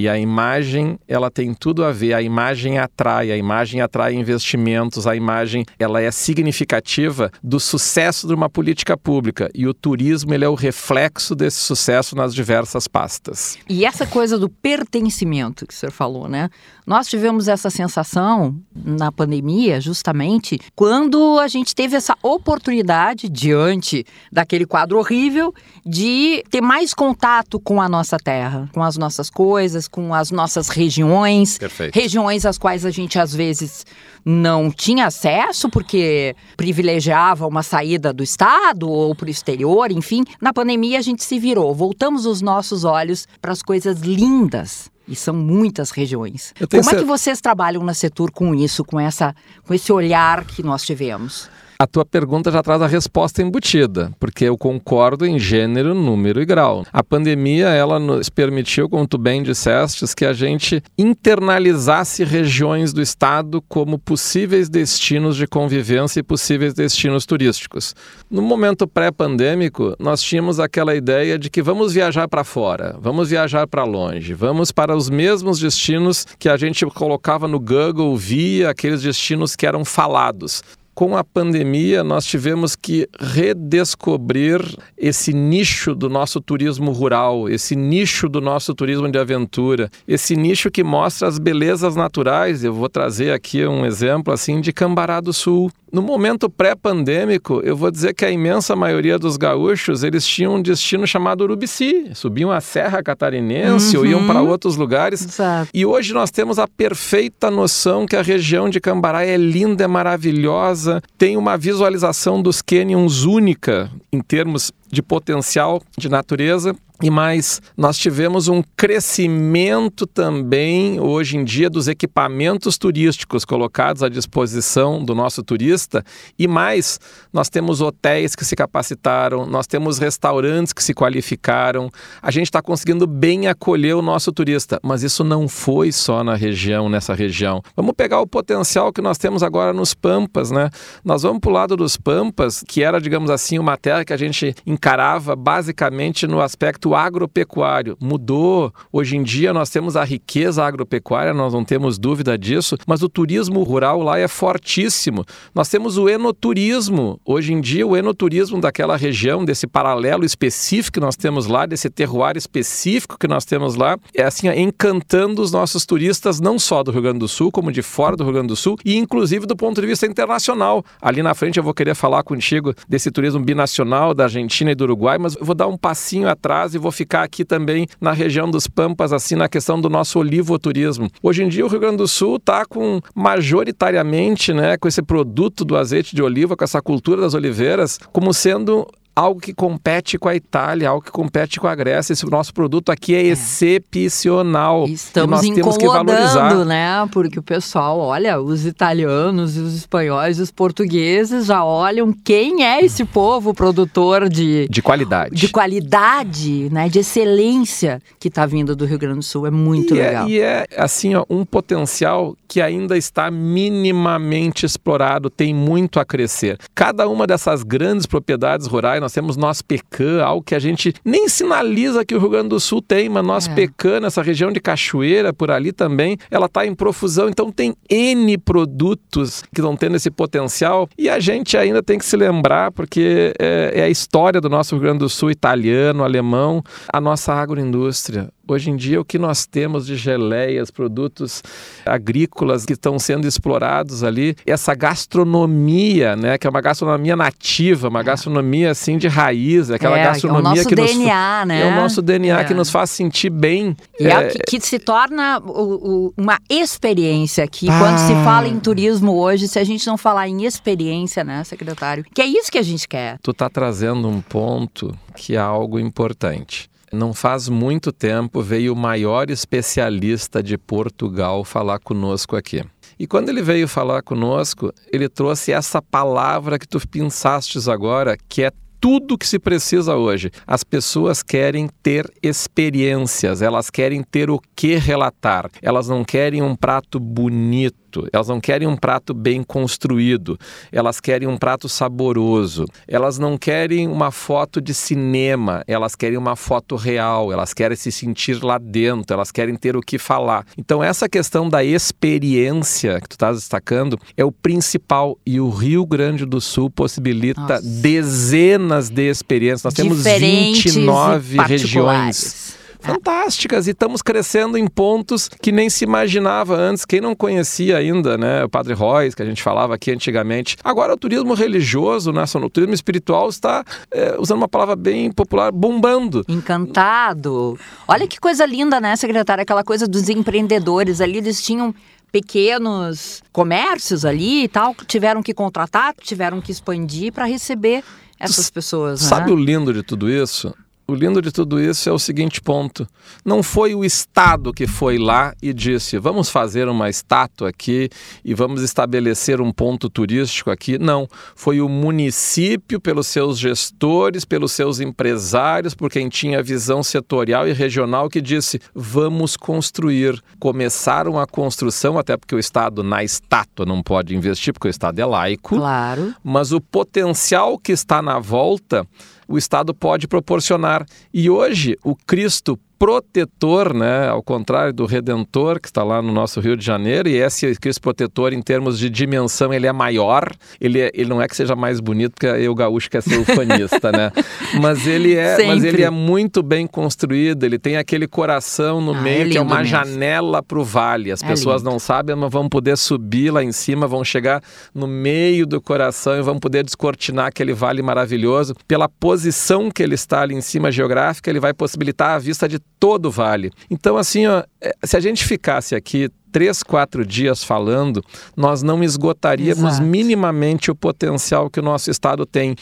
E 0.00 0.08
a 0.08 0.18
imagem, 0.18 0.98
ela 1.06 1.30
tem 1.30 1.52
tudo 1.52 1.84
a 1.84 1.92
ver, 1.92 2.14
a 2.14 2.22
imagem 2.22 2.78
atrai, 2.78 3.30
a 3.30 3.36
imagem 3.36 3.82
atrai 3.82 4.14
investimentos, 4.14 5.06
a 5.06 5.14
imagem, 5.14 5.66
ela 5.78 6.00
é 6.00 6.10
significativa 6.10 7.30
do 7.42 7.60
sucesso 7.60 8.26
de 8.26 8.32
uma 8.32 8.48
política 8.48 8.96
pública 8.96 9.50
e 9.54 9.66
o 9.66 9.74
turismo, 9.74 10.32
ele 10.32 10.42
é 10.42 10.48
o 10.48 10.54
reflexo 10.54 11.34
desse 11.34 11.58
sucesso 11.58 12.16
nas 12.16 12.34
diversas 12.34 12.88
pastas. 12.88 13.58
E 13.68 13.84
essa 13.84 14.06
coisa 14.06 14.38
do 14.38 14.48
pertencimento 14.48 15.66
que 15.66 15.74
o 15.74 15.76
senhor 15.76 15.92
falou, 15.92 16.26
né? 16.26 16.48
Nós 16.86 17.06
tivemos 17.06 17.46
essa 17.46 17.68
sensação 17.68 18.56
na 18.74 19.12
pandemia, 19.12 19.82
justamente, 19.82 20.58
quando 20.74 21.38
a 21.38 21.46
gente 21.46 21.74
teve 21.74 21.94
essa 21.94 22.16
oportunidade 22.22 23.28
diante 23.28 24.04
daquele 24.32 24.64
quadro 24.64 24.98
horrível 24.98 25.54
de 25.84 26.42
ter 26.50 26.60
mais 26.60 26.94
contato 26.94 27.60
com 27.60 27.82
a 27.82 27.88
nossa 27.88 28.16
terra, 28.16 28.68
com 28.72 28.82
as 28.82 28.96
nossas 28.96 29.28
coisas, 29.28 29.89
com 29.90 30.14
as 30.14 30.30
nossas 30.30 30.68
regiões, 30.68 31.58
Perfeito. 31.58 31.94
regiões 31.94 32.46
às 32.46 32.56
quais 32.56 32.84
a 32.84 32.90
gente 32.90 33.18
às 33.18 33.34
vezes 33.34 33.84
não 34.24 34.70
tinha 34.70 35.06
acesso 35.06 35.68
porque 35.68 36.34
privilegiava 36.56 37.46
uma 37.46 37.62
saída 37.62 38.12
do 38.12 38.22
estado 38.22 38.88
ou 38.88 39.14
para 39.14 39.26
o 39.26 39.30
exterior, 39.30 39.90
enfim. 39.90 40.24
Na 40.40 40.52
pandemia 40.52 40.98
a 40.98 41.02
gente 41.02 41.24
se 41.24 41.38
virou, 41.38 41.74
voltamos 41.74 42.26
os 42.26 42.40
nossos 42.40 42.84
olhos 42.84 43.26
para 43.40 43.52
as 43.52 43.62
coisas 43.62 44.00
lindas 44.00 44.90
e 45.08 45.16
são 45.16 45.34
muitas 45.34 45.90
regiões. 45.90 46.54
Como 46.70 46.90
é 46.90 46.94
que 46.94 47.04
vocês 47.04 47.40
trabalham 47.40 47.82
na 47.82 47.92
Setur 47.92 48.30
com 48.30 48.54
isso, 48.54 48.84
com 48.84 49.00
essa, 49.00 49.34
com 49.66 49.74
esse 49.74 49.92
olhar 49.92 50.44
que 50.44 50.62
nós 50.62 50.84
tivemos? 50.84 51.50
A 51.80 51.86
tua 51.86 52.04
pergunta 52.04 52.50
já 52.50 52.62
traz 52.62 52.82
a 52.82 52.86
resposta 52.86 53.40
embutida, 53.40 54.12
porque 54.20 54.44
eu 54.44 54.58
concordo 54.58 55.24
em 55.24 55.38
gênero, 55.38 55.94
número 55.94 56.42
e 56.42 56.44
grau. 56.44 56.84
A 56.92 57.02
pandemia, 57.02 57.68
ela 57.68 57.98
nos 57.98 58.28
permitiu, 58.28 58.86
como 58.86 59.08
tu 59.08 59.16
bem 59.16 59.42
disseste, 59.42 60.04
que 60.14 60.26
a 60.26 60.34
gente 60.34 60.82
internalizasse 60.98 62.22
regiões 62.22 62.92
do 62.92 63.00
estado 63.00 63.62
como 63.66 63.98
possíveis 63.98 64.68
destinos 64.68 65.38
de 65.38 65.46
convivência 65.46 66.20
e 66.20 66.22
possíveis 66.22 66.74
destinos 66.74 67.24
turísticos. 67.24 67.94
No 68.30 68.42
momento 68.42 68.86
pré-pandêmico, 68.86 69.96
nós 69.98 70.20
tínhamos 70.20 70.60
aquela 70.60 70.94
ideia 70.94 71.38
de 71.38 71.48
que 71.48 71.62
vamos 71.62 71.94
viajar 71.94 72.28
para 72.28 72.44
fora, 72.44 72.94
vamos 73.00 73.30
viajar 73.30 73.66
para 73.66 73.84
longe, 73.84 74.34
vamos 74.34 74.70
para 74.70 74.94
os 74.94 75.08
mesmos 75.08 75.58
destinos 75.58 76.26
que 76.38 76.50
a 76.50 76.58
gente 76.58 76.84
colocava 76.84 77.48
no 77.48 77.58
Google, 77.58 78.14
via 78.18 78.68
aqueles 78.68 79.00
destinos 79.00 79.56
que 79.56 79.66
eram 79.66 79.82
falados 79.82 80.62
com 81.00 81.16
a 81.16 81.24
pandemia 81.24 82.04
nós 82.04 82.26
tivemos 82.26 82.76
que 82.76 83.08
redescobrir 83.18 84.60
esse 84.98 85.32
nicho 85.32 85.94
do 85.94 86.10
nosso 86.10 86.42
turismo 86.42 86.92
rural, 86.92 87.48
esse 87.48 87.74
nicho 87.74 88.28
do 88.28 88.38
nosso 88.38 88.74
turismo 88.74 89.10
de 89.10 89.18
aventura, 89.18 89.90
esse 90.06 90.36
nicho 90.36 90.70
que 90.70 90.84
mostra 90.84 91.26
as 91.26 91.38
belezas 91.38 91.96
naturais. 91.96 92.62
Eu 92.62 92.74
vou 92.74 92.86
trazer 92.86 93.32
aqui 93.32 93.66
um 93.66 93.86
exemplo 93.86 94.30
assim 94.30 94.60
de 94.60 94.74
Cambará 94.74 95.22
do 95.22 95.32
Sul. 95.32 95.72
No 95.92 96.02
momento 96.02 96.48
pré-pandêmico, 96.48 97.60
eu 97.64 97.76
vou 97.76 97.90
dizer 97.90 98.14
que 98.14 98.24
a 98.24 98.30
imensa 98.30 98.76
maioria 98.76 99.18
dos 99.18 99.36
gaúchos, 99.36 100.04
eles 100.04 100.24
tinham 100.26 100.54
um 100.54 100.62
destino 100.62 101.04
chamado 101.06 101.42
Urubici, 101.42 102.10
subiam 102.14 102.50
a 102.52 102.60
Serra 102.60 103.02
Catarinense 103.02 103.96
uhum. 103.96 104.02
ou 104.02 104.08
iam 104.08 104.26
para 104.26 104.40
outros 104.40 104.76
lugares. 104.76 105.24
Exato. 105.24 105.68
E 105.74 105.84
hoje 105.84 106.14
nós 106.14 106.30
temos 106.30 106.58
a 106.60 106.68
perfeita 106.68 107.50
noção 107.50 108.06
que 108.06 108.14
a 108.14 108.22
região 108.22 108.70
de 108.70 108.80
Cambará 108.80 109.24
é 109.24 109.36
linda, 109.36 109.84
é 109.84 109.88
maravilhosa, 109.88 111.02
tem 111.18 111.36
uma 111.36 111.56
visualização 111.56 112.40
dos 112.40 112.62
canyons 112.62 113.24
única 113.24 113.90
em 114.12 114.20
termos 114.20 114.70
de 114.88 115.02
potencial 115.02 115.82
de 115.98 116.08
natureza 116.08 116.74
e 117.02 117.08
mais, 117.08 117.62
nós 117.76 117.96
tivemos 117.96 118.46
um 118.46 118.62
crescimento 118.76 120.06
também 120.06 121.00
hoje 121.00 121.38
em 121.38 121.44
dia 121.44 121.70
dos 121.70 121.88
equipamentos 121.88 122.76
turísticos 122.76 123.42
colocados 123.42 124.02
à 124.02 124.08
disposição 124.08 125.02
do 125.02 125.14
nosso 125.14 125.42
turista. 125.42 126.04
E 126.38 126.46
mais, 126.46 127.00
nós 127.32 127.48
temos 127.48 127.80
hotéis 127.80 128.34
que 128.36 128.44
se 128.44 128.54
capacitaram, 128.54 129.46
nós 129.46 129.66
temos 129.66 129.98
restaurantes 129.98 130.74
que 130.74 130.84
se 130.84 130.92
qualificaram. 130.92 131.90
A 132.20 132.30
gente 132.30 132.44
está 132.44 132.60
conseguindo 132.60 133.06
bem 133.06 133.48
acolher 133.48 133.94
o 133.94 134.02
nosso 134.02 134.30
turista, 134.30 134.78
mas 134.82 135.02
isso 135.02 135.24
não 135.24 135.48
foi 135.48 135.92
só 135.92 136.22
na 136.22 136.34
região, 136.34 136.90
nessa 136.90 137.14
região. 137.14 137.62
Vamos 137.74 137.94
pegar 137.96 138.20
o 138.20 138.26
potencial 138.26 138.92
que 138.92 139.00
nós 139.00 139.16
temos 139.16 139.42
agora 139.42 139.72
nos 139.72 139.94
Pampas, 139.94 140.50
né? 140.50 140.68
Nós 141.02 141.22
vamos 141.22 141.40
para 141.40 141.50
o 141.50 141.54
lado 141.54 141.76
dos 141.78 141.96
Pampas, 141.96 142.62
que 142.68 142.82
era, 142.82 143.00
digamos 143.00 143.30
assim, 143.30 143.58
uma 143.58 143.78
terra 143.78 144.04
que 144.04 144.12
a 144.12 144.18
gente 144.18 144.54
encarava 144.66 145.34
basicamente 145.34 146.26
no 146.26 146.42
aspecto 146.42 146.89
agropecuário. 146.94 147.96
Mudou. 148.00 148.72
Hoje 148.92 149.16
em 149.16 149.22
dia 149.22 149.52
nós 149.52 149.70
temos 149.70 149.96
a 149.96 150.04
riqueza 150.04 150.64
agropecuária, 150.64 151.34
nós 151.34 151.52
não 151.52 151.64
temos 151.64 151.98
dúvida 151.98 152.36
disso, 152.36 152.76
mas 152.86 153.02
o 153.02 153.08
turismo 153.08 153.62
rural 153.62 154.02
lá 154.02 154.18
é 154.18 154.28
fortíssimo. 154.28 155.24
Nós 155.54 155.68
temos 155.68 155.98
o 155.98 156.08
enoturismo. 156.08 157.20
Hoje 157.24 157.52
em 157.52 157.60
dia, 157.60 157.86
o 157.86 157.96
enoturismo 157.96 158.60
daquela 158.60 158.96
região, 158.96 159.44
desse 159.44 159.66
paralelo 159.66 160.24
específico 160.24 160.94
que 160.94 161.00
nós 161.00 161.16
temos 161.16 161.46
lá, 161.46 161.66
desse 161.66 161.90
terroir 161.90 162.36
específico 162.36 163.18
que 163.18 163.28
nós 163.28 163.44
temos 163.44 163.74
lá, 163.74 163.98
é 164.14 164.22
assim, 164.22 164.48
encantando 164.48 165.42
os 165.42 165.52
nossos 165.52 165.84
turistas, 165.86 166.40
não 166.40 166.58
só 166.58 166.82
do 166.82 166.90
Rio 166.90 167.02
Grande 167.02 167.18
do 167.18 167.28
Sul, 167.28 167.50
como 167.50 167.70
de 167.72 167.82
fora 167.82 168.16
do 168.16 168.24
Rio 168.24 168.32
Grande 168.32 168.48
do 168.48 168.56
Sul, 168.56 168.76
e 168.84 168.96
inclusive 168.96 169.46
do 169.46 169.56
ponto 169.56 169.80
de 169.80 169.86
vista 169.86 170.06
internacional. 170.06 170.84
Ali 171.00 171.22
na 171.22 171.34
frente 171.34 171.58
eu 171.58 171.62
vou 171.62 171.74
querer 171.74 171.94
falar 171.94 172.22
contigo 172.22 172.74
desse 172.88 173.10
turismo 173.10 173.40
binacional 173.40 174.14
da 174.14 174.24
Argentina 174.24 174.70
e 174.70 174.74
do 174.74 174.84
Uruguai, 174.84 175.18
mas 175.18 175.36
eu 175.36 175.44
vou 175.44 175.54
dar 175.54 175.66
um 175.66 175.76
passinho 175.76 176.28
atrás 176.28 176.74
e 176.74 176.78
vou 176.80 176.92
ficar 176.92 177.22
aqui 177.22 177.44
também 177.44 177.86
na 178.00 178.12
região 178.12 178.50
dos 178.50 178.66
Pampas, 178.66 179.12
assim, 179.12 179.34
na 179.34 179.48
questão 179.48 179.80
do 179.80 179.88
nosso 179.88 180.18
olivoturismo. 180.18 181.08
Hoje 181.22 181.44
em 181.44 181.48
dia, 181.48 181.64
o 181.64 181.68
Rio 181.68 181.80
Grande 181.80 181.98
do 181.98 182.08
Sul 182.08 182.36
está 182.36 182.64
com 182.64 183.00
majoritariamente, 183.14 184.52
né, 184.52 184.76
com 184.76 184.88
esse 184.88 185.02
produto 185.02 185.64
do 185.64 185.76
azeite 185.76 186.14
de 186.14 186.22
oliva, 186.22 186.56
com 186.56 186.64
essa 186.64 186.80
cultura 186.80 187.20
das 187.20 187.34
oliveiras, 187.34 187.98
como 188.12 188.32
sendo 188.32 188.86
algo 189.20 189.38
que 189.40 189.52
compete 189.52 190.18
com 190.18 190.28
a 190.28 190.34
Itália, 190.34 190.88
algo 190.88 191.04
que 191.04 191.10
compete 191.10 191.60
com 191.60 191.66
a 191.66 191.74
Grécia. 191.74 192.14
Esse 192.14 192.28
nosso 192.30 192.54
produto 192.54 192.90
aqui 192.90 193.14
é, 193.14 193.22
é. 193.22 193.26
excepcional. 193.26 194.86
Estamos 194.86 195.42
e 195.42 195.48
nós 195.48 195.54
temos 195.56 195.76
que 195.76 195.86
valorizar. 195.86 196.64
né? 196.64 197.06
Porque 197.12 197.38
o 197.38 197.42
pessoal, 197.42 197.98
olha, 197.98 198.40
os 198.40 198.64
italianos, 198.64 199.56
os 199.56 199.74
espanhóis, 199.76 200.40
os 200.40 200.50
portugueses 200.50 201.46
já 201.46 201.62
olham 201.62 202.12
quem 202.12 202.64
é 202.64 202.82
esse 202.82 203.04
povo 203.04 203.52
produtor 203.52 204.28
de 204.28 204.66
de 204.68 204.82
qualidade, 204.82 205.34
de 205.34 205.48
qualidade, 205.48 206.68
né? 206.70 206.88
De 206.88 207.00
excelência 207.00 208.00
que 208.18 208.28
está 208.28 208.46
vindo 208.46 208.74
do 208.74 208.86
Rio 208.86 208.98
Grande 208.98 209.18
do 209.18 209.22
Sul. 209.22 209.46
É 209.46 209.50
muito 209.50 209.94
e 209.94 210.00
é, 210.00 210.06
legal. 210.06 210.26
É, 210.26 210.30
e 210.30 210.40
é 210.40 210.66
assim 210.76 211.14
ó, 211.14 211.24
um 211.28 211.44
potencial 211.44 212.34
que 212.48 212.60
ainda 212.60 212.96
está 212.96 213.30
minimamente 213.30 214.66
explorado, 214.66 215.30
tem 215.30 215.54
muito 215.54 216.00
a 216.00 216.04
crescer. 216.04 216.58
Cada 216.74 217.08
uma 217.08 217.26
dessas 217.26 217.62
grandes 217.62 218.06
propriedades 218.06 218.66
rurais 218.66 219.00
nós 219.10 219.12
temos 219.12 219.36
nós 219.36 219.60
pecan, 219.60 220.22
algo 220.22 220.42
que 220.42 220.54
a 220.54 220.58
gente 220.58 220.94
nem 221.04 221.28
sinaliza 221.28 222.04
que 222.04 222.14
o 222.14 222.18
Rio 222.18 222.30
Grande 222.30 222.50
do 222.50 222.60
Sul 222.60 222.80
tem, 222.80 223.08
mas 223.08 223.24
nós 223.24 223.48
é. 223.48 223.54
pecan, 223.54 224.00
nessa 224.00 224.22
região 224.22 224.52
de 224.52 224.60
Cachoeira, 224.60 225.32
por 225.32 225.50
ali 225.50 225.72
também, 225.72 226.16
ela 226.30 226.46
está 226.46 226.64
em 226.64 226.74
profusão, 226.74 227.28
então 227.28 227.50
tem 227.50 227.74
N 227.88 228.38
produtos 228.38 229.42
que 229.52 229.60
estão 229.60 229.76
tendo 229.76 229.96
esse 229.96 230.10
potencial 230.10 230.88
e 230.96 231.08
a 231.08 231.18
gente 231.18 231.56
ainda 231.56 231.82
tem 231.82 231.98
que 231.98 232.04
se 232.04 232.16
lembrar, 232.16 232.70
porque 232.70 233.32
é, 233.38 233.72
é 233.74 233.82
a 233.82 233.88
história 233.88 234.40
do 234.40 234.48
nosso 234.48 234.76
Rio 234.76 234.82
Grande 234.82 235.00
do 235.00 235.08
Sul, 235.08 235.30
italiano, 235.30 236.04
alemão, 236.04 236.62
a 236.92 237.00
nossa 237.00 237.34
agroindústria. 237.34 238.28
Hoje 238.50 238.68
em 238.68 238.74
dia, 238.74 239.00
o 239.00 239.04
que 239.04 239.16
nós 239.16 239.46
temos 239.46 239.86
de 239.86 239.94
geleias, 239.94 240.72
produtos 240.72 241.40
agrícolas 241.86 242.66
que 242.66 242.72
estão 242.72 242.98
sendo 242.98 243.24
explorados 243.24 244.02
ali, 244.02 244.34
essa 244.44 244.74
gastronomia, 244.74 246.16
né, 246.16 246.36
que 246.36 246.48
é 246.48 246.50
uma 246.50 246.60
gastronomia 246.60 247.14
nativa, 247.14 247.86
uma 247.86 248.00
é. 248.00 248.02
gastronomia 248.02 248.72
assim 248.72 248.98
de 248.98 249.06
raiz, 249.06 249.70
aquela 249.70 249.96
é, 249.96 250.02
gastronomia 250.02 250.48
é 250.48 250.52
o 250.52 250.56
nosso 250.56 250.68
que 250.68 250.74
DNA, 250.74 251.38
nos, 251.38 251.48
né? 251.48 251.62
É 251.62 251.66
o 251.66 251.76
nosso 251.76 252.02
DNA 252.02 252.40
é. 252.40 252.44
que 252.44 252.52
nos 252.52 252.70
faz 252.70 252.90
sentir 252.90 253.30
bem. 253.30 253.76
E 254.00 254.08
é, 254.08 254.10
é 254.10 254.28
que, 254.30 254.38
que, 254.38 254.60
se 254.60 254.80
torna 254.80 255.38
o, 255.38 256.08
o, 256.08 256.14
uma 256.16 256.36
experiência 256.50 257.44
aqui. 257.44 257.68
Ah. 257.70 257.78
Quando 257.78 257.98
se 257.98 258.14
fala 258.24 258.48
em 258.48 258.58
turismo 258.58 259.12
hoje, 259.12 259.46
se 259.46 259.60
a 259.60 259.64
gente 259.64 259.86
não 259.86 259.96
falar 259.96 260.26
em 260.26 260.44
experiência, 260.44 261.22
né, 261.22 261.44
secretário? 261.44 262.04
Que 262.12 262.20
é 262.20 262.26
isso 262.26 262.50
que 262.50 262.58
a 262.58 262.62
gente 262.62 262.88
quer. 262.88 263.16
Tu 263.22 263.32
tá 263.32 263.48
trazendo 263.48 264.08
um 264.08 264.20
ponto 264.20 264.92
que 265.14 265.36
é 265.36 265.38
algo 265.38 265.78
importante. 265.78 266.69
Não 266.92 267.14
faz 267.14 267.48
muito 267.48 267.92
tempo 267.92 268.42
veio 268.42 268.72
o 268.72 268.76
maior 268.76 269.30
especialista 269.30 270.42
de 270.42 270.58
Portugal 270.58 271.44
falar 271.44 271.78
conosco 271.78 272.34
aqui. 272.34 272.64
E 272.98 273.06
quando 273.06 273.28
ele 273.28 273.42
veio 273.42 273.68
falar 273.68 274.02
conosco, 274.02 274.72
ele 274.92 275.08
trouxe 275.08 275.52
essa 275.52 275.80
palavra 275.80 276.58
que 276.58 276.66
tu 276.66 276.80
pensastes 276.88 277.68
agora, 277.68 278.16
que 278.28 278.42
é 278.42 278.52
tudo 278.80 279.18
que 279.18 279.28
se 279.28 279.38
precisa 279.38 279.94
hoje. 279.94 280.30
As 280.46 280.64
pessoas 280.64 281.22
querem 281.22 281.68
ter 281.82 282.10
experiências, 282.22 283.42
elas 283.42 283.70
querem 283.70 284.02
ter 284.02 284.30
o 284.30 284.40
que 284.56 284.76
relatar. 284.76 285.50
Elas 285.62 285.88
não 285.88 286.04
querem 286.04 286.42
um 286.42 286.56
prato 286.56 286.98
bonito 286.98 287.79
bonito, 287.90 288.08
elas 288.12 288.28
não 288.28 288.40
querem 288.40 288.68
um 288.68 288.76
prato 288.76 289.12
bem 289.12 289.42
construído, 289.42 290.38
elas 290.70 291.00
querem 291.00 291.26
um 291.26 291.36
prato 291.36 291.68
saboroso, 291.68 292.64
elas 292.86 293.18
não 293.18 293.36
querem 293.36 293.88
uma 293.88 294.10
foto 294.10 294.60
de 294.60 294.72
cinema, 294.72 295.64
elas 295.66 295.96
querem 295.96 296.16
uma 296.16 296.36
foto 296.36 296.76
real, 296.76 297.32
elas 297.32 297.52
querem 297.52 297.76
se 297.76 297.90
sentir 297.90 298.42
lá 298.42 298.58
dentro, 298.58 299.14
elas 299.14 299.32
querem 299.32 299.56
ter 299.56 299.76
o 299.76 299.80
que 299.80 299.98
falar. 299.98 300.46
Então, 300.56 300.82
essa 300.82 301.08
questão 301.08 301.48
da 301.48 301.64
experiência 301.64 303.00
que 303.00 303.08
tu 303.08 303.12
estás 303.12 303.36
destacando 303.36 303.98
é 304.16 304.24
o 304.24 304.30
principal. 304.30 305.18
E 305.26 305.40
o 305.40 305.50
Rio 305.50 305.84
Grande 305.84 306.24
do 306.24 306.40
Sul 306.40 306.70
possibilita 306.70 307.40
Nossa. 307.40 307.62
dezenas 307.62 308.88
de 308.88 309.10
experiências. 309.10 309.64
Nós 309.64 309.74
temos 309.74 310.04
29 310.04 311.38
regiões 311.42 312.59
fantásticas 312.80 313.66
e 313.66 313.70
estamos 313.70 314.02
crescendo 314.02 314.56
em 314.56 314.66
pontos 314.66 315.28
que 315.28 315.52
nem 315.52 315.68
se 315.70 315.84
imaginava 315.84 316.56
antes. 316.56 316.84
Quem 316.84 317.00
não 317.00 317.14
conhecia 317.14 317.78
ainda, 317.78 318.16
né, 318.16 318.44
o 318.44 318.48
Padre 318.48 318.74
Royce, 318.74 319.16
que 319.16 319.22
a 319.22 319.26
gente 319.26 319.42
falava 319.42 319.74
aqui 319.74 319.90
antigamente. 319.90 320.56
Agora 320.64 320.94
o 320.94 320.96
turismo 320.96 321.34
religioso, 321.34 322.12
né, 322.12 322.24
o 322.34 322.50
turismo 322.50 322.74
espiritual 322.74 323.28
está, 323.28 323.64
é, 323.90 324.16
usando 324.18 324.38
uma 324.38 324.48
palavra 324.48 324.76
bem 324.76 325.10
popular, 325.12 325.52
bombando. 325.52 326.24
Encantado. 326.28 327.58
Olha 327.86 328.06
que 328.06 328.18
coisa 328.18 328.44
linda, 328.46 328.80
né, 328.80 328.96
secretária? 328.96 329.42
Aquela 329.42 329.64
coisa 329.64 329.86
dos 329.86 330.08
empreendedores 330.08 331.00
ali, 331.00 331.18
eles 331.18 331.42
tinham 331.42 331.74
pequenos 332.10 333.22
comércios 333.32 334.04
ali 334.04 334.44
e 334.44 334.48
tal, 334.48 334.74
tiveram 334.86 335.22
que 335.22 335.32
contratar, 335.32 335.94
tiveram 336.00 336.40
que 336.40 336.50
expandir 336.50 337.12
para 337.12 337.24
receber 337.24 337.84
essas 338.18 338.50
pessoas. 338.50 339.00
Né? 339.00 339.08
Sabe 339.08 339.30
o 339.30 339.36
lindo 339.36 339.72
de 339.72 339.82
tudo 339.82 340.10
isso? 340.10 340.54
O 340.90 340.94
lindo 340.96 341.22
de 341.22 341.30
tudo 341.30 341.60
isso 341.60 341.88
é 341.88 341.92
o 341.92 342.00
seguinte 342.00 342.40
ponto: 342.40 342.84
não 343.24 343.44
foi 343.44 343.76
o 343.76 343.84
Estado 343.84 344.52
que 344.52 344.66
foi 344.66 344.98
lá 344.98 345.32
e 345.40 345.52
disse, 345.52 345.96
vamos 345.98 346.28
fazer 346.28 346.66
uma 346.66 346.90
estátua 346.90 347.50
aqui 347.50 347.88
e 348.24 348.34
vamos 348.34 348.60
estabelecer 348.60 349.40
um 349.40 349.52
ponto 349.52 349.88
turístico 349.88 350.50
aqui. 350.50 350.80
Não. 350.80 351.06
Foi 351.36 351.60
o 351.60 351.68
município, 351.68 352.80
pelos 352.80 353.06
seus 353.06 353.38
gestores, 353.38 354.24
pelos 354.24 354.50
seus 354.50 354.80
empresários, 354.80 355.76
por 355.76 355.88
quem 355.88 356.08
tinha 356.08 356.42
visão 356.42 356.82
setorial 356.82 357.46
e 357.46 357.52
regional, 357.52 358.08
que 358.08 358.20
disse, 358.20 358.60
vamos 358.74 359.36
construir. 359.36 360.20
Começaram 360.40 361.20
a 361.20 361.26
construção, 361.26 362.00
até 362.00 362.16
porque 362.16 362.34
o 362.34 362.38
Estado 362.40 362.82
na 362.82 363.04
estátua 363.04 363.64
não 363.64 363.80
pode 363.80 364.16
investir, 364.16 364.52
porque 364.52 364.66
o 364.66 364.70
Estado 364.70 364.98
é 364.98 365.06
laico. 365.06 365.54
Claro. 365.54 366.12
Mas 366.24 366.50
o 366.50 366.60
potencial 366.60 367.56
que 367.56 367.70
está 367.70 368.02
na 368.02 368.18
volta 368.18 368.84
o 369.30 369.38
Estado 369.38 369.72
pode 369.72 370.08
proporcionar. 370.08 370.84
E 371.14 371.30
hoje, 371.30 371.78
o 371.84 371.94
Cristo 371.94 372.58
protetor, 372.80 373.74
né? 373.74 374.08
Ao 374.08 374.22
contrário 374.22 374.72
do 374.72 374.86
Redentor, 374.86 375.60
que 375.60 375.68
está 375.68 375.84
lá 375.84 376.00
no 376.00 376.10
nosso 376.10 376.40
Rio 376.40 376.56
de 376.56 376.64
Janeiro, 376.64 377.10
e 377.10 377.16
esse 377.16 377.54
Cristo 377.56 377.82
protetor, 377.82 378.32
em 378.32 378.40
termos 378.40 378.78
de 378.78 378.88
dimensão, 378.88 379.52
ele 379.52 379.66
é 379.66 379.72
maior. 379.72 380.32
Ele, 380.58 380.80
é, 380.80 380.90
ele 380.94 381.10
não 381.10 381.20
é 381.20 381.28
que 381.28 381.36
seja 381.36 381.54
mais 381.54 381.78
bonito, 381.78 382.12
porque 382.12 382.24
eu 382.24 382.54
gaúcho 382.54 382.88
quer 382.88 383.02
ser 383.02 383.18
ufanista, 383.18 383.92
né? 383.92 384.10
Mas 384.62 384.86
ele 384.86 385.14
é, 385.14 385.46
mas 385.46 385.62
ele 385.62 385.82
é 385.82 385.90
muito 385.90 386.42
bem 386.42 386.66
construído. 386.66 387.44
Ele 387.44 387.58
tem 387.58 387.76
aquele 387.76 388.08
coração 388.08 388.80
no 388.80 388.94
ah, 388.94 389.00
meio 389.00 389.26
é 389.26 389.30
que 389.30 389.38
é 389.38 389.40
uma 389.40 389.58
mesmo. 389.58 389.70
janela 389.70 390.42
para 390.42 390.58
o 390.58 390.64
vale. 390.64 391.12
As 391.12 391.22
é 391.22 391.26
pessoas 391.26 391.62
lindo. 391.62 391.70
não 391.70 391.78
sabem, 391.78 392.16
mas 392.16 392.32
vão 392.32 392.48
poder 392.48 392.76
subir 392.76 393.30
lá 393.30 393.44
em 393.44 393.52
cima, 393.52 393.86
vão 393.86 394.02
chegar 394.02 394.42
no 394.74 394.86
meio 394.86 395.46
do 395.46 395.60
coração 395.60 396.18
e 396.18 396.22
vão 396.22 396.38
poder 396.38 396.64
descortinar 396.64 397.26
aquele 397.26 397.52
vale 397.52 397.82
maravilhoso. 397.82 398.54
Pela 398.66 398.88
posição 398.88 399.70
que 399.70 399.82
ele 399.82 399.94
está 399.94 400.22
ali 400.22 400.34
em 400.34 400.40
cima 400.40 400.72
geográfica, 400.72 401.30
ele 401.30 401.40
vai 401.40 401.52
possibilitar 401.52 402.16
a 402.16 402.18
vista 402.18 402.48
de 402.48 402.58
todo 402.80 403.06
o 403.06 403.10
vale. 403.10 403.52
Então, 403.70 403.98
assim, 403.98 404.26
ó, 404.26 404.42
é, 404.60 404.74
se 404.82 404.96
a 404.96 405.00
gente 405.00 405.24
ficasse 405.24 405.74
aqui 405.76 406.08
três, 406.32 406.62
quatro 406.62 407.04
dias 407.04 407.44
falando, 407.44 408.02
nós 408.36 408.62
não 408.62 408.82
esgotaríamos 408.82 409.74
Exato. 409.74 409.86
minimamente 409.86 410.70
o 410.70 410.74
potencial 410.74 411.50
que 411.50 411.60
o 411.60 411.62
nosso 411.62 411.90
estado 411.90 412.24
tem. 412.24 412.56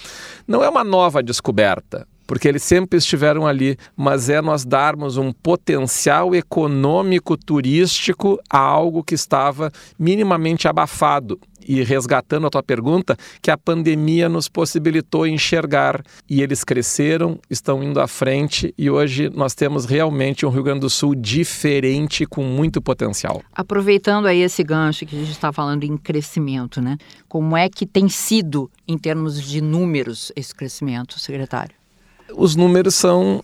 Não 0.47 0.63
é 0.65 0.69
uma 0.69 0.83
nova 0.83 1.23
descoberta 1.23 2.07
porque 2.29 2.47
eles 2.47 2.63
sempre 2.63 2.99
estiveram 2.99 3.47
ali, 3.47 3.79
mas 3.97 4.29
é 4.29 4.43
nós 4.43 4.67
darmos 4.67 5.17
um 5.17 5.33
potencial 5.33 6.35
econômico 6.35 7.39
turístico 7.39 8.39
a 8.51 8.59
algo 8.59 9.03
que 9.03 9.15
estava 9.15 9.73
minimamente 9.99 10.69
abafado 10.69 11.41
e 11.67 11.83
resgatando 11.83 12.47
a 12.47 12.51
tua 12.51 12.63
pergunta, 12.63 13.17
que 13.43 13.51
a 13.51 13.57
pandemia 13.57 14.29
nos 14.29 14.49
possibilitou 14.49 15.27
enxergar 15.27 16.03
e 16.29 16.43
eles 16.43 16.65
cresceram, 16.65 17.39
estão 17.49 17.83
indo 17.83 18.01
à 18.01 18.07
frente 18.07 18.75
e 18.77 18.91
hoje 18.91 19.31
nós 19.31 19.55
temos 19.55 19.87
realmente 19.87 20.45
um 20.45 20.51
Rio 20.51 20.63
Grande 20.63 20.81
do 20.81 20.91
Sul 20.91 21.15
diferente 21.15 22.27
com 22.27 22.43
muito 22.43 22.81
potencial. 22.81 23.43
Aproveitando 23.53 24.27
aí 24.27 24.41
esse 24.41 24.63
gancho 24.63 25.07
que 25.07 25.17
a 25.17 25.19
gente 25.19 25.33
está 25.33 25.53
falando 25.53 25.85
em 25.85 25.97
crescimento, 25.97 26.81
né? 26.81 26.97
Como 27.27 27.57
é 27.57 27.69
que 27.69 27.87
tem 27.87 28.09
sido 28.09 28.71
em 28.87 28.99
termos 28.99 29.43
de 29.43 29.61
números 29.61 30.31
esse 30.37 30.55
crescimento, 30.55 31.19
secretário? 31.19 31.78
Os 32.35 32.55
números 32.55 32.95
são 32.95 33.43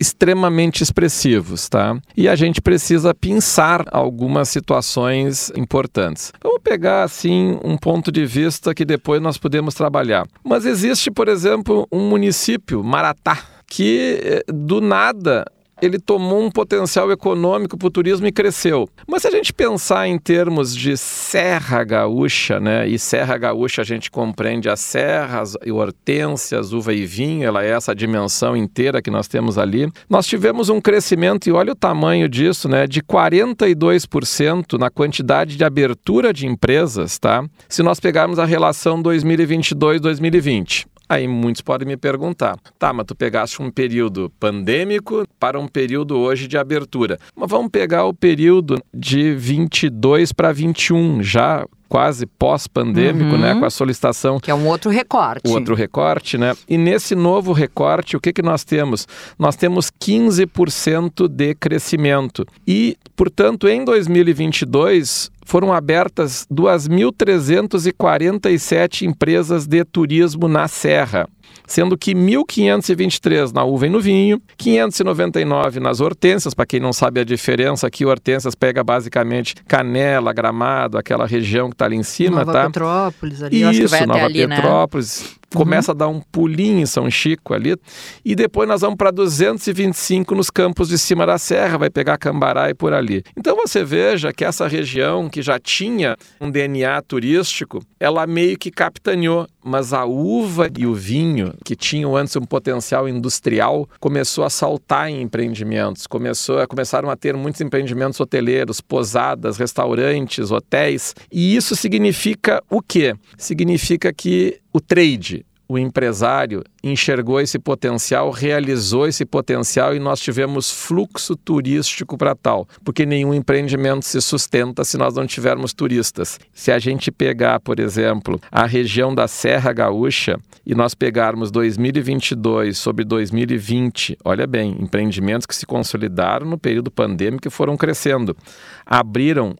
extremamente 0.00 0.82
expressivos, 0.82 1.68
tá? 1.68 2.00
E 2.16 2.26
a 2.26 2.34
gente 2.34 2.62
precisa 2.62 3.14
pensar 3.14 3.84
algumas 3.92 4.48
situações 4.48 5.52
importantes. 5.54 6.32
Vamos 6.42 6.62
pegar 6.62 7.04
assim 7.04 7.58
um 7.62 7.76
ponto 7.76 8.10
de 8.10 8.24
vista 8.24 8.74
que 8.74 8.86
depois 8.86 9.20
nós 9.20 9.36
podemos 9.36 9.74
trabalhar. 9.74 10.26
Mas 10.42 10.64
existe, 10.64 11.10
por 11.10 11.28
exemplo, 11.28 11.86
um 11.92 12.08
município, 12.08 12.82
Maratá, 12.82 13.38
que 13.66 14.18
eh, 14.22 14.44
do 14.48 14.80
nada 14.80 15.44
ele 15.80 15.98
tomou 15.98 16.42
um 16.42 16.50
potencial 16.50 17.10
econômico 17.10 17.76
para 17.76 17.88
o 17.88 17.90
turismo 17.90 18.26
e 18.26 18.32
cresceu. 18.32 18.88
Mas 19.06 19.22
se 19.22 19.28
a 19.28 19.30
gente 19.30 19.52
pensar 19.52 20.06
em 20.06 20.18
termos 20.18 20.74
de 20.74 20.96
Serra 20.96 21.84
Gaúcha, 21.84 22.60
né? 22.60 22.88
E 22.88 22.98
Serra 22.98 23.36
Gaúcha 23.38 23.82
a 23.82 23.84
gente 23.84 24.10
compreende 24.10 24.68
as 24.68 24.80
serras 24.80 25.56
e 25.64 25.72
hortênsias, 25.72 26.72
uva 26.72 26.92
e 26.92 27.06
vinho, 27.06 27.44
ela 27.44 27.64
é 27.64 27.70
essa 27.70 27.94
dimensão 27.94 28.56
inteira 28.56 29.00
que 29.02 29.10
nós 29.10 29.28
temos 29.28 29.58
ali. 29.58 29.90
Nós 30.08 30.26
tivemos 30.26 30.68
um 30.68 30.80
crescimento, 30.80 31.48
e 31.48 31.52
olha 31.52 31.72
o 31.72 31.76
tamanho 31.76 32.28
disso, 32.28 32.68
né? 32.68 32.86
De 32.86 33.02
42% 33.02 34.78
na 34.78 34.90
quantidade 34.90 35.56
de 35.56 35.64
abertura 35.64 36.32
de 36.32 36.46
empresas, 36.46 37.18
tá? 37.18 37.44
Se 37.68 37.82
nós 37.82 38.00
pegarmos 38.00 38.38
a 38.38 38.44
relação 38.44 39.02
2022-2020. 39.02 40.89
Aí 41.10 41.26
muitos 41.26 41.60
podem 41.60 41.88
me 41.88 41.96
perguntar: 41.96 42.56
tá, 42.78 42.92
mas 42.92 43.04
tu 43.04 43.16
pegaste 43.16 43.60
um 43.60 43.68
período 43.68 44.30
pandêmico 44.38 45.26
para 45.40 45.58
um 45.58 45.66
período 45.66 46.16
hoje 46.16 46.46
de 46.46 46.56
abertura. 46.56 47.18
Mas 47.34 47.50
vamos 47.50 47.68
pegar 47.68 48.04
o 48.04 48.14
período 48.14 48.80
de 48.94 49.34
22 49.34 50.32
para 50.32 50.52
21, 50.52 51.20
já 51.20 51.66
quase 51.90 52.24
pós-pandêmico, 52.24 53.36
né, 53.36 53.48
uhum. 53.48 53.54
né, 53.54 53.60
com 53.60 53.66
a 53.66 53.70
solicitação. 53.70 54.38
Que 54.38 54.52
é 54.52 54.54
um 54.54 54.68
outro 54.68 54.92
recorte. 54.92 55.50
Outro 55.50 55.74
recorte, 55.74 56.38
né? 56.38 56.54
E 56.68 56.78
nesse 56.78 57.16
novo 57.16 57.52
recorte, 57.52 58.16
o 58.16 58.20
que, 58.20 58.32
que 58.32 58.42
nós 58.42 58.62
temos? 58.62 59.08
Nós 59.36 59.56
temos 59.56 59.90
15% 59.90 61.26
de 61.26 61.52
crescimento. 61.56 62.46
E, 62.64 62.96
portanto, 63.16 63.66
em 63.68 63.84
2022, 63.84 65.32
foram 65.44 65.72
abertas 65.72 66.46
2.347 66.48 69.04
empresas 69.04 69.66
de 69.66 69.84
turismo 69.84 70.46
na 70.46 70.68
Serra 70.68 71.28
sendo 71.66 71.96
que 71.96 72.14
1.523 72.14 73.52
na 73.52 73.64
uva 73.64 73.86
e 73.86 73.90
no 73.90 74.00
vinho, 74.00 74.40
599 74.56 75.80
nas 75.80 76.00
hortênsias, 76.00 76.54
para 76.54 76.66
quem 76.66 76.80
não 76.80 76.92
sabe 76.92 77.20
a 77.20 77.24
diferença, 77.24 77.86
aqui 77.86 78.04
hortênsias 78.04 78.54
pega 78.54 78.82
basicamente 78.82 79.54
Canela, 79.66 80.32
Gramado, 80.32 80.98
aquela 80.98 81.26
região 81.26 81.68
que 81.68 81.74
está 81.74 81.84
ali 81.84 81.96
em 81.96 82.02
cima, 82.02 82.40
Nova 82.40 82.52
tá? 82.52 82.66
Petrópolis 82.66 83.42
ali, 83.42 83.60
Isso, 83.60 83.68
acho 83.68 83.80
que 83.80 83.86
vai 83.86 84.06
Nova 84.06 84.24
ali, 84.24 84.46
né? 84.46 84.56
Petrópolis. 84.56 85.22
Né? 85.22 85.39
Começa 85.54 85.92
uhum. 85.92 85.96
a 85.96 85.98
dar 85.98 86.08
um 86.08 86.20
pulinho 86.20 86.80
em 86.80 86.86
São 86.86 87.10
Chico 87.10 87.54
ali, 87.54 87.76
e 88.24 88.34
depois 88.34 88.68
nós 88.68 88.80
vamos 88.80 88.96
para 88.96 89.10
225 89.10 90.34
nos 90.34 90.50
campos 90.50 90.88
de 90.88 90.98
cima 90.98 91.26
da 91.26 91.38
serra, 91.38 91.78
vai 91.78 91.90
pegar 91.90 92.18
Cambará 92.18 92.70
e 92.70 92.74
por 92.74 92.92
ali. 92.92 93.22
Então 93.36 93.56
você 93.56 93.84
veja 93.84 94.32
que 94.32 94.44
essa 94.44 94.66
região 94.66 95.28
que 95.28 95.42
já 95.42 95.58
tinha 95.58 96.16
um 96.40 96.50
DNA 96.50 97.00
turístico, 97.02 97.82
ela 97.98 98.26
meio 98.26 98.58
que 98.58 98.70
capitaneou, 98.70 99.46
mas 99.62 99.92
a 99.92 100.04
uva 100.04 100.68
e 100.78 100.86
o 100.86 100.94
vinho, 100.94 101.52
que 101.64 101.76
tinham 101.76 102.16
antes 102.16 102.34
um 102.36 102.42
potencial 102.42 103.08
industrial, 103.08 103.88
começou 103.98 104.44
a 104.44 104.50
saltar 104.50 105.10
em 105.10 105.22
empreendimentos, 105.22 106.06
começou 106.06 106.60
a, 106.60 106.66
começaram 106.66 107.10
a 107.10 107.16
ter 107.16 107.36
muitos 107.36 107.60
empreendimentos 107.60 108.18
hoteleiros, 108.20 108.80
posadas, 108.80 109.56
restaurantes, 109.56 110.50
hotéis, 110.50 111.14
e 111.30 111.54
isso 111.54 111.76
significa 111.76 112.62
o 112.70 112.80
quê? 112.80 113.14
Significa 113.36 114.12
que 114.12 114.60
o 114.72 114.80
trade, 114.80 115.44
o 115.70 115.78
empresário 115.78 116.64
enxergou 116.82 117.40
esse 117.40 117.56
potencial, 117.56 118.32
realizou 118.32 119.06
esse 119.06 119.24
potencial 119.24 119.94
e 119.94 120.00
nós 120.00 120.18
tivemos 120.18 120.68
fluxo 120.68 121.36
turístico 121.36 122.18
para 122.18 122.34
tal, 122.34 122.66
porque 122.84 123.06
nenhum 123.06 123.32
empreendimento 123.32 124.04
se 124.04 124.20
sustenta 124.20 124.82
se 124.82 124.98
nós 124.98 125.14
não 125.14 125.28
tivermos 125.28 125.72
turistas. 125.72 126.40
Se 126.52 126.72
a 126.72 126.78
gente 126.80 127.12
pegar, 127.12 127.60
por 127.60 127.78
exemplo, 127.78 128.40
a 128.50 128.66
região 128.66 129.14
da 129.14 129.28
Serra 129.28 129.72
Gaúcha 129.72 130.40
e 130.66 130.74
nós 130.74 130.92
pegarmos 130.92 131.52
2022 131.52 132.76
sobre 132.76 133.04
2020, 133.04 134.18
olha 134.24 134.48
bem, 134.48 134.76
empreendimentos 134.80 135.46
que 135.46 135.54
se 135.54 135.66
consolidaram 135.66 136.46
no 136.46 136.58
período 136.58 136.90
pandêmico 136.90 137.46
e 137.46 137.50
foram 137.50 137.76
crescendo, 137.76 138.36
abriram 138.84 139.54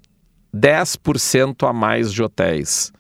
10% 0.53 1.69
a 1.69 1.73
mais 1.73 2.13
de 2.13 2.21
hotéis 2.21 2.93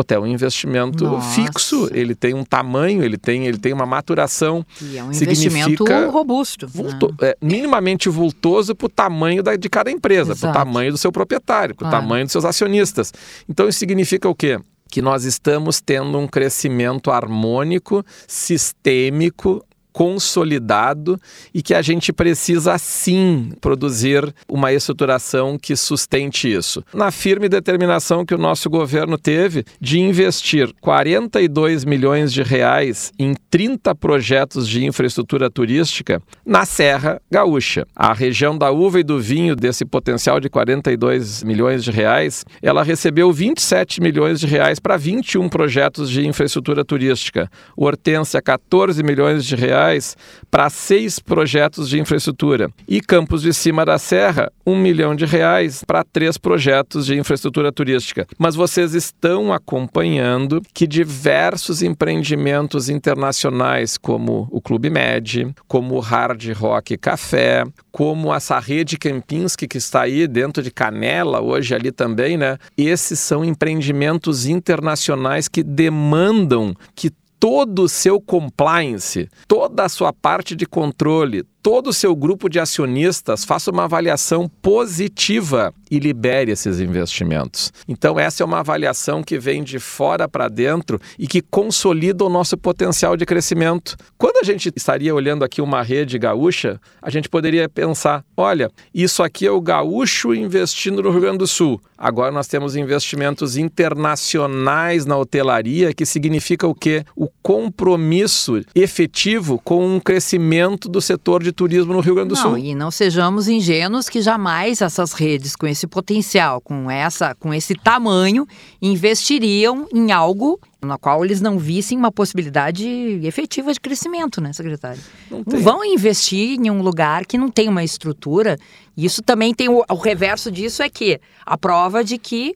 hotel 0.00 0.24
é 0.24 0.28
um 0.28 0.32
investimento 0.32 1.04
Nossa. 1.04 1.30
fixo, 1.30 1.88
ele 1.92 2.14
tem 2.14 2.34
um 2.34 2.44
tamanho, 2.44 3.02
ele 3.02 3.16
tem, 3.16 3.46
ele 3.46 3.58
tem 3.58 3.72
uma 3.72 3.86
maturação. 3.86 4.64
E 4.80 4.98
é 4.98 5.02
um 5.02 5.12
investimento 5.12 5.84
robusto. 6.10 6.66
Vulto, 6.66 7.08
né? 7.20 7.30
é, 7.30 7.36
minimamente 7.40 8.08
vultoso 8.08 8.74
para 8.74 8.86
o 8.86 8.88
tamanho 8.88 9.42
da, 9.42 9.56
de 9.56 9.68
cada 9.68 9.90
empresa, 9.90 10.34
para 10.34 10.50
o 10.50 10.52
tamanho 10.52 10.92
do 10.92 10.98
seu 10.98 11.12
proprietário, 11.12 11.74
para 11.74 11.86
o 11.86 11.90
claro. 11.90 12.04
tamanho 12.04 12.24
dos 12.24 12.32
seus 12.32 12.44
acionistas. 12.44 13.12
Então 13.48 13.68
isso 13.68 13.78
significa 13.78 14.28
o 14.28 14.34
quê? 14.34 14.58
Que 14.90 15.02
nós 15.02 15.24
estamos 15.24 15.80
tendo 15.80 16.18
um 16.18 16.26
crescimento 16.26 17.10
harmônico, 17.10 18.04
sistêmico, 18.26 19.62
consolidado 19.98 21.20
e 21.52 21.60
que 21.60 21.74
a 21.74 21.82
gente 21.82 22.12
precisa 22.12 22.78
sim 22.78 23.50
produzir 23.60 24.32
uma 24.48 24.72
estruturação 24.72 25.58
que 25.58 25.74
sustente 25.74 26.48
isso. 26.48 26.84
Na 26.94 27.10
firme 27.10 27.48
determinação 27.48 28.24
que 28.24 28.32
o 28.32 28.38
nosso 28.38 28.70
governo 28.70 29.18
teve 29.18 29.64
de 29.80 29.98
investir 29.98 30.72
42 30.80 31.84
milhões 31.84 32.32
de 32.32 32.44
reais 32.44 33.12
em 33.18 33.34
30 33.50 33.92
projetos 33.96 34.68
de 34.68 34.86
infraestrutura 34.86 35.50
turística 35.50 36.22
na 36.46 36.64
Serra 36.64 37.20
Gaúcha. 37.28 37.84
A 37.96 38.12
região 38.12 38.56
da 38.56 38.70
uva 38.70 39.00
e 39.00 39.02
do 39.02 39.18
vinho 39.18 39.56
desse 39.56 39.84
potencial 39.84 40.38
de 40.38 40.48
42 40.48 41.42
milhões 41.42 41.82
de 41.82 41.90
reais, 41.90 42.44
ela 42.62 42.84
recebeu 42.84 43.32
27 43.32 44.00
milhões 44.00 44.38
de 44.38 44.46
reais 44.46 44.78
para 44.78 44.96
21 44.96 45.48
projetos 45.48 46.08
de 46.08 46.24
infraestrutura 46.24 46.84
turística. 46.84 47.50
Hortência 47.76 48.40
14 48.40 49.02
milhões 49.02 49.44
de 49.44 49.56
reais 49.56 49.87
reais 49.88 50.16
para 50.50 50.70
seis 50.70 51.18
projetos 51.18 51.88
de 51.88 51.98
infraestrutura. 51.98 52.70
E 52.86 53.00
Campos 53.00 53.42
de 53.42 53.52
Cima 53.52 53.84
da 53.84 53.98
Serra, 53.98 54.50
um 54.66 54.76
milhão 54.76 55.14
de 55.14 55.24
reais 55.24 55.82
para 55.84 56.04
três 56.04 56.38
projetos 56.38 57.06
de 57.06 57.16
infraestrutura 57.16 57.72
turística. 57.72 58.26
Mas 58.38 58.54
vocês 58.54 58.94
estão 58.94 59.52
acompanhando 59.52 60.62
que 60.72 60.86
diversos 60.86 61.82
empreendimentos 61.82 62.88
internacionais, 62.88 63.96
como 63.98 64.48
o 64.50 64.60
Clube 64.60 64.90
Med, 64.90 65.54
como 65.66 65.96
o 65.96 66.00
Hard 66.00 66.44
Rock 66.52 66.96
Café, 66.96 67.64
como 67.90 68.34
essa 68.34 68.58
rede 68.58 68.96
Kempinski 68.96 69.66
que 69.66 69.78
está 69.78 70.02
aí 70.02 70.26
dentro 70.26 70.62
de 70.62 70.70
Canela 70.70 71.40
hoje 71.40 71.74
ali 71.74 71.90
também, 71.90 72.36
né? 72.36 72.56
Esses 72.76 73.18
são 73.18 73.44
empreendimentos 73.44 74.46
internacionais 74.46 75.48
que 75.48 75.62
demandam 75.62 76.74
que 76.94 77.10
todo 77.38 77.84
o 77.84 77.88
seu 77.88 78.20
compliance, 78.20 79.28
toda 79.46 79.84
a 79.84 79.88
sua 79.88 80.12
parte 80.12 80.56
de 80.56 80.66
controle, 80.66 81.44
todo 81.70 81.88
o 81.88 81.92
seu 81.92 82.16
grupo 82.16 82.48
de 82.48 82.58
acionistas 82.58 83.44
faça 83.44 83.70
uma 83.70 83.84
avaliação 83.84 84.48
positiva 84.62 85.70
e 85.90 85.98
libere 85.98 86.50
esses 86.50 86.80
investimentos. 86.80 87.70
Então, 87.86 88.18
essa 88.18 88.42
é 88.42 88.46
uma 88.46 88.60
avaliação 88.60 89.22
que 89.22 89.38
vem 89.38 89.62
de 89.62 89.78
fora 89.78 90.26
para 90.26 90.48
dentro 90.48 90.98
e 91.18 91.26
que 91.26 91.42
consolida 91.42 92.24
o 92.24 92.30
nosso 92.30 92.56
potencial 92.56 93.18
de 93.18 93.26
crescimento. 93.26 93.98
Quando 94.16 94.38
a 94.38 94.44
gente 94.44 94.72
estaria 94.74 95.14
olhando 95.14 95.44
aqui 95.44 95.60
uma 95.60 95.82
rede 95.82 96.18
gaúcha, 96.18 96.80
a 97.02 97.10
gente 97.10 97.28
poderia 97.28 97.68
pensar: 97.68 98.24
olha, 98.34 98.70
isso 98.94 99.22
aqui 99.22 99.46
é 99.46 99.50
o 99.50 99.60
gaúcho 99.60 100.34
investindo 100.34 101.02
no 101.02 101.10
Rio 101.10 101.20
Grande 101.20 101.38
do 101.38 101.46
Sul. 101.46 101.78
Agora 101.98 102.30
nós 102.30 102.46
temos 102.46 102.76
investimentos 102.76 103.56
internacionais 103.56 105.04
na 105.04 105.16
hotelaria, 105.16 105.92
que 105.92 106.06
significa 106.06 106.66
o 106.66 106.74
quê? 106.74 107.04
O 107.16 107.28
compromisso 107.42 108.62
efetivo 108.74 109.60
com 109.64 109.84
um 109.84 109.98
crescimento 109.98 110.88
do 110.88 111.00
setor 111.00 111.42
de 111.42 111.52
turismo 111.58 111.92
no 111.92 112.00
Rio 112.00 112.14
Grande 112.14 112.28
do 112.28 112.34
não, 112.36 112.42
Sul. 112.42 112.58
E 112.58 112.72
não 112.72 112.90
sejamos 112.90 113.48
ingênuos 113.48 114.08
que 114.08 114.22
jamais 114.22 114.80
essas 114.80 115.12
redes 115.12 115.56
com 115.56 115.66
esse 115.66 115.88
potencial, 115.88 116.60
com 116.60 116.88
essa, 116.88 117.34
com 117.34 117.52
esse 117.52 117.74
tamanho, 117.74 118.46
investiriam 118.80 119.88
em 119.92 120.12
algo 120.12 120.60
na 120.80 120.96
qual 120.96 121.24
eles 121.24 121.40
não 121.40 121.58
vissem 121.58 121.98
uma 121.98 122.12
possibilidade 122.12 122.86
efetiva 123.24 123.72
de 123.72 123.80
crescimento, 123.80 124.40
né, 124.40 124.52
secretário? 124.52 125.00
Não, 125.28 125.42
não 125.44 125.60
vão 125.60 125.84
investir 125.84 126.56
em 126.60 126.70
um 126.70 126.80
lugar 126.80 127.26
que 127.26 127.36
não 127.36 127.50
tem 127.50 127.68
uma 127.68 127.82
estrutura. 127.82 128.56
Isso 128.96 129.20
também 129.20 129.52
tem 129.52 129.68
o, 129.68 129.84
o 129.90 129.96
reverso 129.96 130.52
disso 130.52 130.80
é 130.80 130.88
que 130.88 131.20
a 131.44 131.58
prova 131.58 132.04
de 132.04 132.16
que 132.16 132.54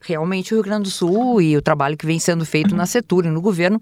realmente 0.00 0.52
o 0.52 0.56
Rio 0.56 0.64
Grande 0.64 0.84
do 0.84 0.90
Sul 0.90 1.40
e 1.40 1.56
o 1.56 1.62
trabalho 1.62 1.96
que 1.96 2.06
vem 2.06 2.18
sendo 2.18 2.44
feito 2.44 2.74
na 2.74 2.86
Setur 2.86 3.24
e 3.26 3.30
no 3.30 3.40
governo 3.40 3.80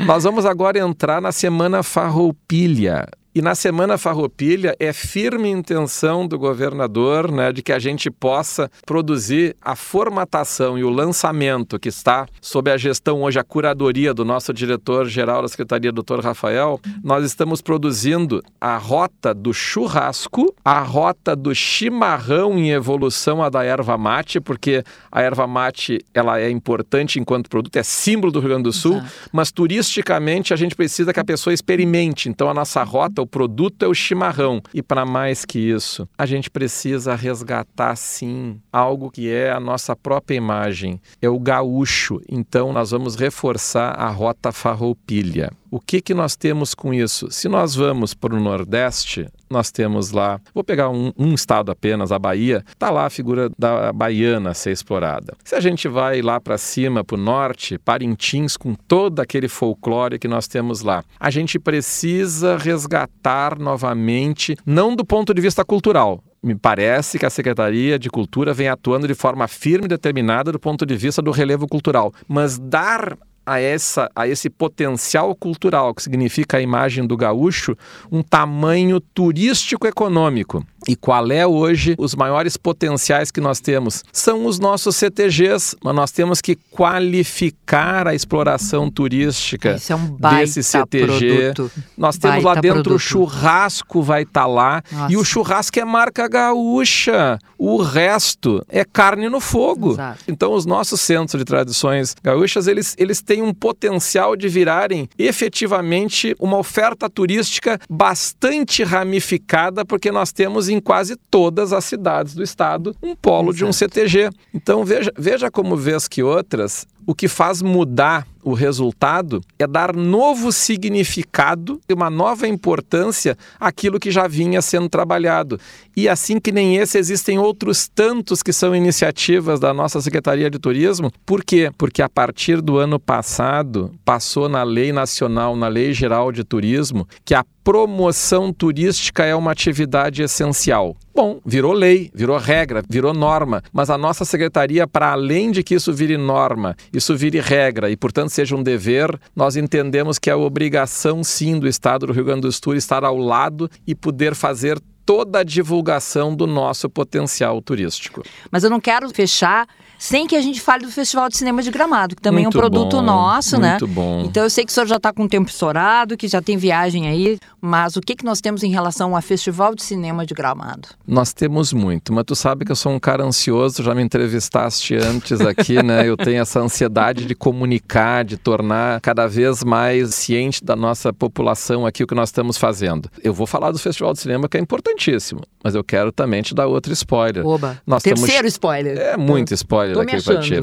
nós 0.05 0.23
vamos 0.23 0.42
vamos 0.43 0.45
agora 0.45 0.79
entrar 0.79 1.21
na 1.21 1.31
Semana 1.31 1.81
Farroupilha. 1.81 3.07
E 3.35 3.41
na 3.41 3.55
Semana 3.55 3.97
Farroupilha 3.97 4.75
é 4.79 4.93
firme 4.93 5.49
intenção 5.49 6.27
do 6.27 6.37
governador 6.37 7.31
né, 7.31 7.51
de 7.51 7.63
que 7.63 7.71
a 7.71 7.79
gente 7.79 8.11
possa 8.11 8.69
produzir 8.85 9.55
a 9.59 9.75
formatação 9.75 10.77
e 10.77 10.83
o 10.83 10.89
lançamento 10.91 11.79
que 11.79 11.89
está 11.89 12.27
sob 12.39 12.69
a 12.69 12.77
gestão 12.77 13.23
hoje, 13.23 13.39
a 13.39 13.43
curadoria 13.43 14.13
do 14.13 14.23
nosso 14.23 14.53
diretor-geral 14.53 15.41
da 15.41 15.47
Secretaria, 15.47 15.91
doutor 15.91 16.19
Rafael. 16.19 16.79
Nós 17.03 17.25
estamos 17.25 17.59
produzindo 17.59 18.43
a 18.61 18.77
rota 18.77 19.33
do 19.33 19.51
churrasco, 19.51 20.53
a 20.63 20.81
rota 20.81 21.35
do 21.35 21.55
chimarrão 21.55 22.59
em 22.59 22.69
evolução 22.69 23.41
a 23.41 23.49
da 23.49 23.63
erva 23.63 23.97
mate, 23.97 24.39
porque 24.39 24.83
a 25.11 25.23
erva 25.23 25.47
mate 25.47 26.05
ela 26.13 26.39
é 26.39 26.51
importante 26.51 27.19
enquanto 27.19 27.49
produto, 27.49 27.77
é 27.77 27.83
símbolo 27.83 28.31
do 28.31 28.39
Rio 28.39 28.49
Grande 28.49 28.63
do 28.65 28.71
Sul, 28.71 28.97
Exato. 28.97 29.29
mas 29.31 29.51
turisticamente 29.51 30.53
a 30.53 30.55
gente 30.55 30.75
precisa 30.75 31.11
que 31.11 31.19
a 31.19 31.25
pessoa 31.25 31.51
experimente. 31.51 32.29
Então 32.29 32.47
a 32.47 32.53
nossa 32.53 32.83
rota 32.83 33.22
o 33.23 33.27
produto 33.27 33.83
é 33.83 33.87
o 33.87 33.93
chimarrão. 33.93 34.61
E 34.73 34.83
para 34.83 35.05
mais 35.05 35.45
que 35.45 35.57
isso, 35.57 36.07
a 36.17 36.25
gente 36.25 36.49
precisa 36.49 37.15
resgatar 37.15 37.95
sim 37.95 38.59
algo 38.71 39.09
que 39.09 39.29
é 39.29 39.51
a 39.51 39.59
nossa 39.59 39.95
própria 39.95 40.35
imagem, 40.35 41.01
é 41.21 41.29
o 41.29 41.39
gaúcho. 41.39 42.21
Então 42.29 42.71
nós 42.71 42.91
vamos 42.91 43.15
reforçar 43.15 43.91
a 43.91 44.09
rota 44.09 44.51
farroupilha. 44.51 45.51
O 45.73 45.79
que, 45.79 46.01
que 46.01 46.13
nós 46.13 46.35
temos 46.35 46.75
com 46.75 46.93
isso? 46.93 47.31
Se 47.31 47.49
nós 47.49 47.73
vamos 47.73 48.13
para 48.13 48.35
o 48.35 48.39
Nordeste, 48.39 49.27
nós 49.49 49.71
temos 49.71 50.11
lá, 50.11 50.39
vou 50.53 50.63
pegar 50.63 50.91
um, 50.91 51.11
um 51.17 51.33
estado 51.33 51.71
apenas, 51.71 52.11
a 52.11 52.19
Bahia, 52.19 52.63
está 52.67 52.91
lá 52.91 53.07
a 53.07 53.09
figura 53.09 53.49
da 53.57 53.91
baiana 53.91 54.51
a 54.51 54.53
ser 54.53 54.69
explorada. 54.69 55.33
Se 55.43 55.55
a 55.55 55.59
gente 55.59 55.87
vai 55.87 56.21
lá 56.21 56.39
para 56.39 56.59
cima, 56.59 57.03
para 57.03 57.15
o 57.15 57.19
norte, 57.19 57.79
Parintins, 57.79 58.55
com 58.55 58.75
todo 58.75 59.19
aquele 59.19 59.47
folclore 59.47 60.19
que 60.19 60.27
nós 60.27 60.47
temos 60.47 60.81
lá, 60.81 61.03
a 61.19 61.31
gente 61.31 61.57
precisa 61.57 62.55
resgatar 62.55 63.57
novamente, 63.57 64.55
não 64.63 64.95
do 64.95 65.03
ponto 65.03 65.33
de 65.33 65.41
vista 65.41 65.65
cultural, 65.65 66.23
me 66.43 66.53
parece 66.53 67.17
que 67.17 67.25
a 67.25 67.31
Secretaria 67.31 67.97
de 67.97 68.11
Cultura 68.11 68.53
vem 68.53 68.67
atuando 68.67 69.07
de 69.07 69.15
forma 69.15 69.47
firme 69.47 69.85
e 69.85 69.87
determinada 69.87 70.51
do 70.51 70.59
ponto 70.59 70.85
de 70.85 70.95
vista 70.95 71.19
do 71.19 71.31
relevo 71.31 71.67
cultural, 71.67 72.13
mas 72.27 72.59
dar 72.59 73.17
a, 73.45 73.59
essa, 73.59 74.09
a 74.15 74.27
esse 74.27 74.49
potencial 74.49 75.35
cultural, 75.35 75.93
que 75.93 76.03
significa 76.03 76.57
a 76.57 76.61
imagem 76.61 77.05
do 77.05 77.17
gaúcho, 77.17 77.77
um 78.11 78.21
tamanho 78.21 78.99
turístico-econômico. 78.99 80.65
E 80.87 80.95
qual 80.95 81.31
é 81.31 81.45
hoje 81.45 81.95
os 81.97 82.15
maiores 82.15 82.57
potenciais 82.57 83.31
que 83.31 83.41
nós 83.41 83.59
temos? 83.59 84.03
São 84.11 84.45
os 84.45 84.59
nossos 84.59 84.95
CTGs, 84.95 85.75
mas 85.83 85.95
nós 85.95 86.11
temos 86.11 86.41
que 86.41 86.55
qualificar 86.71 88.07
a 88.07 88.13
exploração 88.15 88.89
turística 88.89 89.77
é 89.89 89.95
um 89.95 90.17
desse 90.17 90.63
CTG. 90.63 91.53
Produto. 91.53 91.71
Nós 91.97 92.17
temos 92.17 92.43
baita 92.43 92.47
lá 92.47 92.55
dentro 92.55 92.83
produto. 92.83 92.95
o 92.95 92.99
churrasco 92.99 94.01
vai 94.01 94.23
estar 94.23 94.41
tá 94.41 94.47
lá 94.47 94.83
Nossa. 94.91 95.13
e 95.13 95.17
o 95.17 95.23
churrasco 95.23 95.79
é 95.79 95.85
marca 95.85 96.27
gaúcha. 96.27 97.39
O 97.57 97.81
resto 97.81 98.63
é 98.67 98.83
carne 98.83 99.29
no 99.29 99.39
fogo. 99.39 99.93
Exato. 99.93 100.23
Então 100.27 100.53
os 100.53 100.65
nossos 100.65 100.99
centros 100.99 101.39
de 101.39 101.45
tradições 101.45 102.15
gaúchas, 102.21 102.67
eles, 102.67 102.95
eles 102.97 103.21
têm 103.21 103.41
um 103.41 103.53
potencial 103.53 104.35
de 104.35 104.49
virarem 104.49 105.07
efetivamente 105.17 106.35
uma 106.39 106.57
oferta 106.57 107.09
turística 107.09 107.79
bastante 107.89 108.83
ramificada, 108.83 109.85
porque 109.85 110.11
nós 110.11 110.31
temos 110.31 110.67
em 110.73 110.79
quase 110.79 111.15
todas 111.15 111.71
as 111.71 111.85
cidades 111.85 112.33
do 112.33 112.43
estado 112.43 112.95
um 113.01 113.15
polo 113.15 113.53
de 113.53 113.63
um 113.63 113.71
CTG. 113.71 114.29
Então 114.53 114.83
veja, 114.83 115.11
veja 115.17 115.51
como 115.51 115.75
vez 115.75 116.07
que 116.07 116.23
outras, 116.23 116.85
o 117.05 117.13
que 117.13 117.27
faz 117.27 117.61
mudar 117.61 118.27
o 118.43 118.53
resultado 118.53 119.41
é 119.57 119.65
dar 119.65 119.95
novo 119.95 120.51
significado 120.51 121.79
e 121.87 121.93
uma 121.93 122.09
nova 122.09 122.47
importância 122.47 123.37
àquilo 123.59 123.99
que 123.99 124.11
já 124.11 124.27
vinha 124.27 124.61
sendo 124.61 124.89
trabalhado. 124.89 125.59
E 125.95 126.09
assim 126.09 126.39
que 126.39 126.51
nem 126.51 126.77
esse, 126.77 126.97
existem 126.97 127.39
outros 127.39 127.87
tantos 127.87 128.41
que 128.43 128.51
são 128.51 128.75
iniciativas 128.75 129.59
da 129.59 129.73
nossa 129.73 130.01
Secretaria 130.01 130.49
de 130.49 130.59
Turismo. 130.59 131.11
Por 131.25 131.43
quê? 131.43 131.71
Porque 131.77 132.01
a 132.01 132.09
partir 132.09 132.61
do 132.61 132.77
ano 132.77 132.99
passado, 132.99 133.93
passou 134.03 134.49
na 134.49 134.63
Lei 134.63 134.91
Nacional, 134.91 135.55
na 135.55 135.67
Lei 135.67 135.93
Geral 135.93 136.31
de 136.31 136.43
Turismo, 136.43 137.07
que 137.23 137.33
a 137.33 137.45
promoção 137.63 138.51
turística 138.51 139.23
é 139.23 139.33
uma 139.33 139.51
atividade 139.51 140.21
essencial. 140.21 140.97
Bom, 141.15 141.39
virou 141.45 141.73
lei, 141.73 142.09
virou 142.13 142.37
regra, 142.37 142.83
virou 142.89 143.13
norma, 143.13 143.61
mas 143.71 143.89
a 143.89 143.97
nossa 143.97 144.25
secretaria, 144.25 144.87
para 144.87 145.11
além 145.11 145.51
de 145.51 145.63
que 145.63 145.75
isso 145.75 145.93
vire 145.93 146.17
norma, 146.17 146.75
isso 146.91 147.15
vire 147.15 147.39
regra 147.39 147.89
e, 147.89 147.95
portanto, 147.95 148.29
seja 148.33 148.55
um 148.55 148.63
dever, 148.63 149.19
nós 149.35 149.55
entendemos 149.55 150.17
que 150.17 150.29
é 150.29 150.33
a 150.33 150.37
obrigação, 150.37 151.23
sim, 151.23 151.59
do 151.59 151.67
Estado 151.67 152.07
do 152.07 152.13
Rio 152.13 152.25
Grande 152.25 152.41
do 152.41 152.51
Sul 152.51 152.75
estar 152.75 153.03
ao 153.03 153.17
lado 153.17 153.69
e 153.85 153.93
poder 153.93 154.35
fazer 154.35 154.79
toda 155.05 155.39
a 155.39 155.43
divulgação 155.43 156.35
do 156.35 156.47
nosso 156.47 156.89
potencial 156.89 157.61
turístico. 157.61 158.23
Mas 158.49 158.63
eu 158.63 158.69
não 158.69 158.79
quero 158.79 159.09
fechar 159.09 159.67
sem 160.03 160.27
que 160.27 160.35
a 160.35 160.41
gente 160.41 160.59
fale 160.59 160.85
do 160.85 160.91
Festival 160.91 161.29
de 161.29 161.37
Cinema 161.37 161.61
de 161.61 161.71
Gramado, 161.71 162.13
que 162.13 162.21
também 162.21 162.43
muito 162.43 162.57
é 162.57 162.57
um 162.57 162.61
produto 162.61 162.97
bom, 162.97 163.01
nosso, 163.01 163.57
né? 163.57 163.69
Muito 163.79 163.87
bom. 163.87 164.23
Então 164.25 164.43
eu 164.43 164.49
sei 164.49 164.65
que 164.65 164.69
o 164.69 164.73
senhor 164.73 164.85
já 164.85 164.97
está 164.97 165.13
com 165.13 165.23
o 165.23 165.29
tempo 165.29 165.49
estourado, 165.49 166.17
que 166.17 166.27
já 166.27 166.41
tem 166.41 166.57
viagem 166.57 167.07
aí, 167.07 167.39
mas 167.61 167.95
o 167.95 168.01
que, 168.01 168.13
que 168.13 168.25
nós 168.25 168.41
temos 168.41 168.63
em 168.63 168.69
relação 168.69 169.15
ao 169.15 169.21
Festival 169.21 169.73
de 169.73 169.81
Cinema 169.81 170.25
de 170.25 170.33
Gramado? 170.33 170.89
Nós 171.07 171.31
temos 171.31 171.71
muito, 171.71 172.11
mas 172.11 172.25
tu 172.25 172.35
sabe 172.35 172.65
que 172.65 172.71
eu 172.73 172.75
sou 172.75 172.91
um 172.91 172.99
cara 172.99 173.23
ansioso, 173.23 173.81
já 173.81 173.95
me 173.95 174.03
entrevistaste 174.03 174.93
antes 174.93 175.39
aqui, 175.39 175.81
né? 175.81 176.05
Eu 176.05 176.17
tenho 176.17 176.41
essa 176.41 176.59
ansiedade 176.59 177.25
de 177.25 177.33
comunicar, 177.33 178.25
de 178.25 178.35
tornar 178.35 178.99
cada 178.99 179.25
vez 179.25 179.63
mais 179.63 180.13
ciente 180.15 180.65
da 180.65 180.75
nossa 180.75 181.13
população 181.13 181.85
aqui 181.85 182.03
o 182.03 182.07
que 182.07 182.13
nós 182.13 182.27
estamos 182.27 182.57
fazendo. 182.57 183.09
Eu 183.23 183.33
vou 183.33 183.47
falar 183.47 183.71
do 183.71 183.79
Festival 183.79 184.11
de 184.11 184.19
Cinema 184.19 184.49
que 184.49 184.57
é 184.57 184.59
importantíssimo, 184.59 185.39
mas 185.63 185.75
eu 185.75 185.83
quero 185.83 186.11
também 186.11 186.41
te 186.41 186.53
dar 186.53 186.67
outro 186.67 186.91
spoiler. 186.91 187.47
Oba, 187.47 187.81
nós 187.87 188.03
terceiro 188.03 188.33
temos... 188.33 188.51
spoiler. 188.51 188.97
É 188.97 189.15
muito 189.15 189.53
spoiler 189.53 189.92
Tô 189.93 190.01
aqui 190.01 190.15
me 190.15 190.21
para 190.21 190.39
ti. 190.39 190.55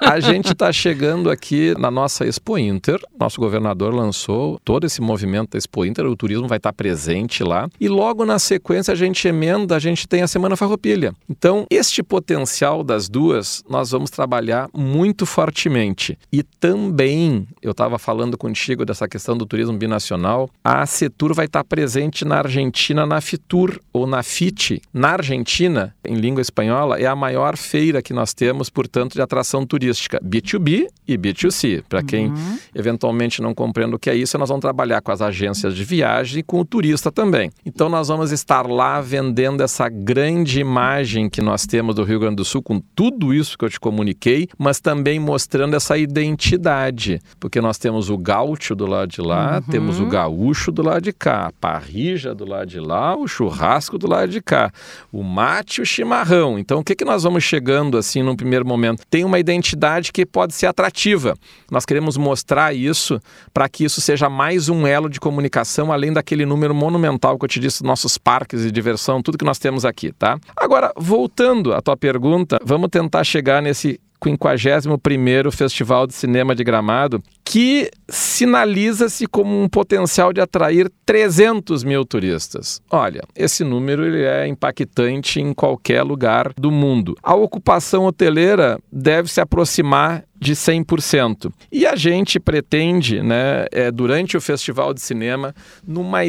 A 0.00 0.20
gente 0.20 0.52
está 0.52 0.72
chegando 0.72 1.30
aqui 1.30 1.74
na 1.78 1.90
nossa 1.90 2.26
Expo 2.26 2.58
Inter. 2.58 3.00
Nosso 3.18 3.40
governador 3.40 3.94
lançou 3.94 4.60
todo 4.64 4.86
esse 4.86 5.00
movimento 5.00 5.50
da 5.50 5.58
Expo 5.58 5.84
Inter. 5.84 6.06
O 6.06 6.16
turismo 6.16 6.46
vai 6.46 6.58
estar 6.58 6.72
presente 6.72 7.42
lá. 7.42 7.68
E 7.80 7.88
logo 7.88 8.24
na 8.24 8.38
sequência 8.38 8.92
a 8.92 8.96
gente 8.96 9.26
emenda, 9.26 9.76
a 9.76 9.78
gente 9.78 10.06
tem 10.06 10.22
a 10.22 10.28
Semana 10.28 10.56
Farroupilha. 10.56 11.14
Então, 11.28 11.66
este 11.70 12.02
potencial 12.02 12.82
das 12.82 13.08
duas, 13.08 13.62
nós 13.68 13.90
vamos 13.90 14.10
trabalhar 14.10 14.68
muito 14.74 15.26
fortemente. 15.26 16.18
E 16.32 16.42
também, 16.42 17.46
eu 17.62 17.72
estava 17.72 17.98
falando 17.98 18.36
contigo 18.36 18.84
dessa 18.84 19.08
questão 19.08 19.36
do 19.36 19.46
turismo 19.46 19.76
binacional, 19.76 20.50
a 20.62 20.84
Setur 20.86 21.34
vai 21.34 21.46
estar 21.46 21.64
presente 21.64 22.24
na 22.24 22.38
Argentina 22.38 23.06
na 23.06 23.20
Fitur 23.20 23.80
ou 23.92 24.06
na 24.06 24.22
FIT. 24.22 24.82
Na 24.92 25.10
Argentina, 25.10 25.94
em 26.04 26.14
língua 26.14 26.40
espanhola, 26.40 26.98
é 26.98 27.06
a 27.06 27.14
maior 27.14 27.56
feira 27.56 28.02
que 28.02 28.12
nós 28.12 28.34
temos, 28.34 28.57
portanto, 28.68 29.14
de 29.14 29.22
atração 29.22 29.64
turística 29.64 30.18
B2B 30.24 30.86
e 31.06 31.16
B2C. 31.16 31.82
Para 31.88 32.02
quem 32.02 32.28
Uhum. 32.28 32.58
eventualmente 32.74 33.40
não 33.40 33.54
compreende 33.54 33.94
o 33.94 33.98
que 33.98 34.10
é 34.10 34.14
isso, 34.14 34.36
nós 34.38 34.48
vamos 34.48 34.60
trabalhar 34.62 35.00
com 35.00 35.12
as 35.12 35.20
agências 35.22 35.74
de 35.74 35.84
viagem 35.84 36.40
e 36.40 36.42
com 36.42 36.60
o 36.60 36.64
turista 36.64 37.12
também. 37.12 37.50
Então 37.64 37.88
nós 37.88 38.08
vamos 38.08 38.32
estar 38.32 38.66
lá 38.66 39.00
vendendo 39.00 39.62
essa 39.62 39.88
grande 39.88 40.60
imagem 40.60 41.28
que 41.30 41.40
nós 41.40 41.66
temos 41.66 41.94
do 41.94 42.02
Rio 42.04 42.18
Grande 42.20 42.36
do 42.36 42.44
Sul 42.44 42.62
com 42.62 42.80
tudo 42.94 43.32
isso 43.34 43.56
que 43.56 43.64
eu 43.64 43.70
te 43.70 43.78
comuniquei, 43.78 44.48
mas 44.58 44.80
também 44.80 45.18
mostrando 45.20 45.74
essa 45.76 45.96
identidade, 45.96 47.20
porque 47.38 47.60
nós 47.60 47.78
temos 47.78 48.10
o 48.10 48.16
gaúcho 48.18 48.74
do 48.74 48.86
lado 48.86 49.10
de 49.10 49.20
lá, 49.20 49.60
temos 49.62 50.00
o 50.00 50.06
gaúcho 50.06 50.72
do 50.72 50.82
lado 50.82 51.02
de 51.02 51.12
cá, 51.12 51.46
a 51.46 51.52
parrija 51.52 52.34
do 52.34 52.44
lado 52.44 52.66
de 52.68 52.80
lá, 52.80 53.16
o 53.16 53.26
churrasco 53.28 53.98
do 53.98 54.08
lado 54.08 54.30
de 54.30 54.40
cá, 54.40 54.72
o 55.12 55.22
mate 55.22 55.80
e 55.80 55.82
o 55.82 55.86
chimarrão. 55.86 56.58
Então 56.58 56.80
o 56.80 56.84
que 56.84 56.94
que 56.94 57.04
nós 57.04 57.22
vamos 57.22 57.44
chegando 57.44 57.96
assim 57.98 58.22
num 58.22 58.34
primeiro 58.36 58.47
momento? 58.64 59.02
Tem 59.08 59.24
uma 59.24 59.38
identidade 59.38 60.12
que 60.12 60.24
pode 60.24 60.54
ser 60.54 60.66
atrativa. 60.66 61.34
Nós 61.70 61.84
queremos 61.84 62.16
mostrar 62.16 62.74
isso 62.74 63.20
para 63.52 63.68
que 63.68 63.84
isso 63.84 64.00
seja 64.00 64.28
mais 64.28 64.68
um 64.68 64.86
elo 64.86 65.08
de 65.08 65.20
comunicação, 65.20 65.92
além 65.92 66.12
daquele 66.12 66.44
número 66.46 66.74
monumental 66.74 67.38
que 67.38 67.44
eu 67.44 67.48
te 67.48 67.60
disse, 67.60 67.84
nossos 67.84 68.18
parques 68.18 68.62
de 68.62 68.70
diversão, 68.70 69.22
tudo 69.22 69.38
que 69.38 69.44
nós 69.44 69.58
temos 69.58 69.84
aqui, 69.84 70.12
tá? 70.12 70.38
Agora, 70.56 70.92
voltando 70.96 71.74
à 71.74 71.80
tua 71.80 71.96
pergunta, 71.96 72.58
vamos 72.64 72.88
tentar 72.90 73.24
chegar 73.24 73.62
nesse 73.62 74.00
51º 74.22 75.50
Festival 75.50 76.06
de 76.06 76.14
Cinema 76.14 76.54
de 76.54 76.64
Gramado, 76.64 77.22
que 77.44 77.90
sinaliza-se 78.08 79.26
como 79.26 79.62
um 79.62 79.68
potencial 79.68 80.32
de 80.32 80.40
atrair 80.40 80.90
300 81.06 81.84
mil 81.84 82.04
turistas. 82.04 82.82
Olha, 82.90 83.22
esse 83.34 83.64
número 83.64 84.04
ele 84.04 84.24
é 84.24 84.46
impactante 84.46 85.40
em 85.40 85.54
qualquer 85.54 86.02
lugar 86.02 86.52
do 86.56 86.70
mundo. 86.70 87.16
A 87.22 87.34
ocupação 87.34 88.04
hoteleira 88.04 88.78
deve 88.92 89.30
se 89.30 89.40
aproximar 89.40 90.24
de 90.40 90.54
100%. 90.54 91.52
E 91.72 91.86
a 91.86 91.96
gente 91.96 92.38
pretende, 92.38 93.22
né, 93.22 93.66
é, 93.72 93.90
durante 93.90 94.36
o 94.36 94.40
Festival 94.40 94.94
de 94.94 95.00
Cinema, 95.00 95.54
numa 95.86 96.24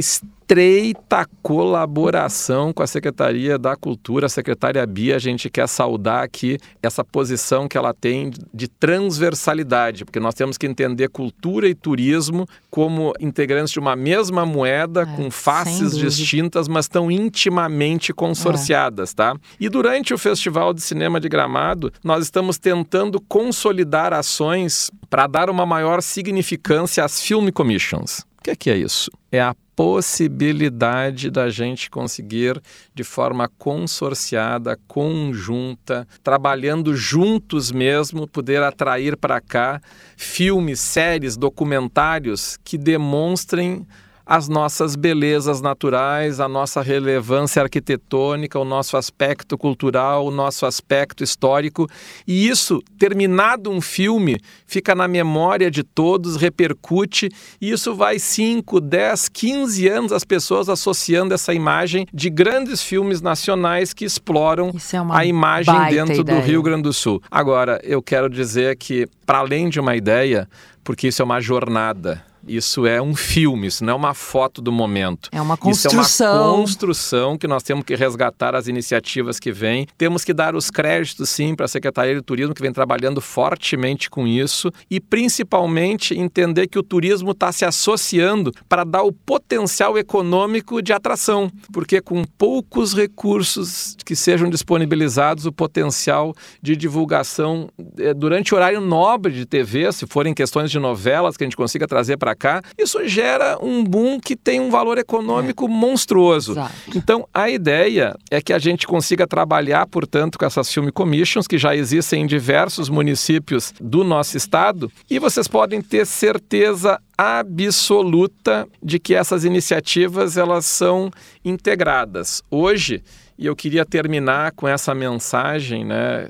estreita 0.50 1.28
colaboração 1.44 2.74
com 2.74 2.82
a 2.82 2.88
Secretaria 2.88 3.56
da 3.56 3.76
Cultura, 3.76 4.26
a 4.26 4.30
secretária 4.30 4.84
Bia, 4.88 5.16
a 5.16 5.20
gente 5.20 5.48
quer 5.48 5.68
saudar 5.68 6.24
aqui 6.24 6.58
essa 6.82 7.04
posição 7.04 7.68
que 7.68 7.78
ela 7.78 7.94
tem 7.94 8.32
de 8.52 8.68
transversalidade, 8.68 10.04
porque 10.04 10.20
nós 10.20 10.34
temos 10.34 10.58
que 10.58 10.66
entender 10.66 11.08
cultura 11.10 11.70
e 11.70 11.76
turismo 11.76 12.48
como 12.72 13.14
integrantes 13.20 13.72
de 13.72 13.80
uma 13.80 13.96
mesma 13.96 14.44
moeda, 14.44 15.06
com 15.06 15.22
sem 15.22 15.30
faces 15.30 15.96
distintas, 15.96 16.68
mas 16.68 16.88
tão 16.88 17.12
intimamente 17.12 18.12
consorciadas, 18.12 19.14
tá? 19.14 19.36
E 19.60 19.70
durante 19.70 20.16
o 20.16 20.18
Festival 20.18 20.74
de 20.74 20.82
Cinema 20.82 21.20
de 21.20 21.30
Gramado, 21.30 21.94
nós 22.04 22.24
estamos 22.24 22.58
tentando 22.58 23.22
consolidar 23.22 24.14
ações 24.14 24.90
para 25.12 25.28
dar 25.28 25.48
uma 25.48 25.66
maior 25.68 26.02
significância 26.02 27.06
às 27.06 27.22
Film 27.22 27.50
Commissions. 27.50 28.26
O 28.40 28.42
que 28.42 28.50
é, 28.50 28.56
que 28.56 28.70
é 28.72 28.78
isso? 28.78 29.12
É 29.32 29.42
a 29.42 29.54
possibilidade 29.80 31.32
da 31.32 31.50
gente 31.50 31.90
conseguir 31.90 32.62
de 32.94 33.02
forma 33.02 33.50
consorciada, 33.58 34.78
conjunta, 34.86 36.06
trabalhando 36.22 36.98
juntos 36.98 37.72
mesmo, 37.72 38.28
poder 38.28 38.62
atrair 38.62 39.16
para 39.16 39.40
cá 39.40 39.82
filmes, 40.18 40.82
séries, 40.82 41.38
documentários 41.38 42.60
que 42.62 42.78
demonstrem 42.78 43.88
as 44.30 44.48
nossas 44.48 44.96
belezas 44.96 45.60
naturais, 45.60 46.40
a 46.40 46.48
nossa 46.48 46.84
relevância 46.84 47.64
arquitetônica, 47.64 48.60
o 48.60 48.64
nosso 48.64 48.96
aspecto 48.96 49.58
cultural, 49.58 50.24
o 50.24 50.30
nosso 50.30 50.68
aspecto 50.68 51.24
histórico. 51.24 51.88
E 52.28 52.48
isso, 52.48 52.80
terminado 53.00 53.72
um 53.72 53.82
filme, 53.82 54.38
fica 54.68 54.94
na 54.94 55.08
memória 55.08 55.72
de 55.72 55.82
todos, 55.82 56.36
repercute, 56.36 57.32
e 57.60 57.72
isso 57.72 57.96
vai 57.96 58.20
5, 58.20 58.80
10, 58.80 59.30
15 59.30 59.88
anos 59.88 60.14
as 60.14 60.24
pessoas 60.24 60.70
associando 60.70 61.34
essa 61.34 61.52
imagem 61.52 62.06
de 62.14 62.30
grandes 62.30 62.84
filmes 62.84 63.22
nacionais 63.22 63.94
que 63.94 64.06
exploram 64.06 64.70
é 64.70 64.98
a 65.10 65.26
imagem 65.26 65.74
dentro 65.90 66.24
do 66.24 66.34
ideia. 66.34 66.42
Rio 66.42 66.62
Grande 66.62 66.84
do 66.84 66.94
Sul. 66.94 67.20
Agora, 67.32 67.82
eu 67.84 68.00
quero 68.00 68.30
dizer 68.30 68.78
que, 68.78 69.08
para 69.26 69.40
além 69.40 69.70
de 69.70 69.80
uma 69.80 69.96
ideia, 69.96 70.48
porque 70.84 71.08
isso 71.08 71.20
é 71.20 71.26
uma 71.26 71.42
jornada. 71.42 72.29
Isso 72.48 72.86
é 72.86 73.02
um 73.02 73.16
filme, 73.16 73.68
isso 73.68 73.84
não 73.84 73.94
é 73.94 73.96
uma 73.96 74.14
foto 74.14 74.62
do 74.62 74.72
momento. 74.72 75.30
É 75.32 75.42
uma 75.42 75.56
Isso 75.56 75.88
é 75.88 75.92
construção. 75.92 76.54
uma 76.54 76.58
construção 76.58 77.38
que 77.38 77.48
nós 77.48 77.64
temos 77.64 77.84
que 77.84 77.96
resgatar 77.96 78.56
as 78.56 78.68
iniciativas 78.68 79.40
que 79.40 79.52
vêm. 79.52 79.86
Temos 79.98 80.24
que 80.24 80.34
dar 80.34 80.56
os 80.56 80.70
créditos, 80.70 81.30
sim, 81.30 81.56
para 81.56 81.66
a 81.66 81.70
Secretaria 81.70 82.16
de 82.16 82.22
Turismo, 82.22 82.54
que 82.54 82.62
vem 82.62 82.72
trabalhando 82.72 83.22
fortemente 83.22 84.10
com 84.10 84.28
isso. 84.28 84.72
E, 84.90 85.00
principalmente, 85.00 86.18
entender 86.18 86.68
que 86.68 86.80
o 86.80 86.84
turismo 86.84 87.32
está 87.32 87.52
se 87.52 87.66
associando 87.66 88.52
para 88.68 88.84
dar 88.84 89.04
o 89.04 89.12
potencial 89.12 89.98
econômico 89.98 90.82
de 90.82 90.94
atração. 90.94 91.52
Porque, 91.72 92.02
com 92.02 92.24
poucos 92.38 92.94
recursos 92.94 93.96
que 94.06 94.16
sejam 94.16 94.50
disponibilizados, 94.50 95.46
o 95.46 95.52
potencial 95.52 96.34
de 96.62 96.76
divulgação 96.76 97.70
eh, 97.98 98.14
durante 98.14 98.54
o 98.54 98.58
horário 98.58 98.82
nobre 98.82 99.32
de 99.34 99.46
TV, 99.46 99.92
se 99.92 100.08
forem 100.08 100.34
questões 100.34 100.72
de 100.72 100.80
novelas 100.80 101.38
que 101.38 101.44
a 101.44 101.48
gente 101.48 101.58
consiga 101.58 101.88
trazer 101.88 102.18
para 102.18 102.29
cá, 102.36 102.62
isso 102.78 103.08
gera 103.08 103.58
um 103.62 103.84
boom 103.84 104.20
que 104.20 104.36
tem 104.36 104.60
um 104.60 104.70
valor 104.70 104.98
econômico 104.98 105.68
monstruoso. 105.68 106.54
Exato. 106.54 106.74
Então, 106.96 107.28
a 107.34 107.50
ideia 107.50 108.16
é 108.30 108.42
que 108.42 108.54
a 108.54 108.60
gente 108.60 108.88
consiga 108.88 109.28
trabalhar, 109.28 109.86
portanto, 109.88 110.38
com 110.38 110.46
essas 110.46 110.72
film 110.72 110.90
commissions 110.90 111.48
que 111.48 111.58
já 111.58 111.76
existem 111.76 112.24
em 112.24 112.28
diversos 112.28 112.90
municípios 112.90 113.74
do 113.80 114.04
nosso 114.04 114.38
estado, 114.38 114.92
e 115.10 115.20
vocês 115.20 115.48
podem 115.48 115.82
ter 115.82 116.06
certeza 116.06 117.00
absoluta 117.18 118.68
de 118.82 119.00
que 119.00 119.14
essas 119.14 119.44
iniciativas 119.44 120.38
elas 120.38 120.66
são 120.66 121.12
integradas. 121.44 122.42
Hoje, 122.50 123.04
e 123.38 123.46
eu 123.46 123.56
queria 123.56 123.86
terminar 123.86 124.52
com 124.52 124.68
essa 124.68 124.94
mensagem, 124.94 125.86
né? 125.86 126.28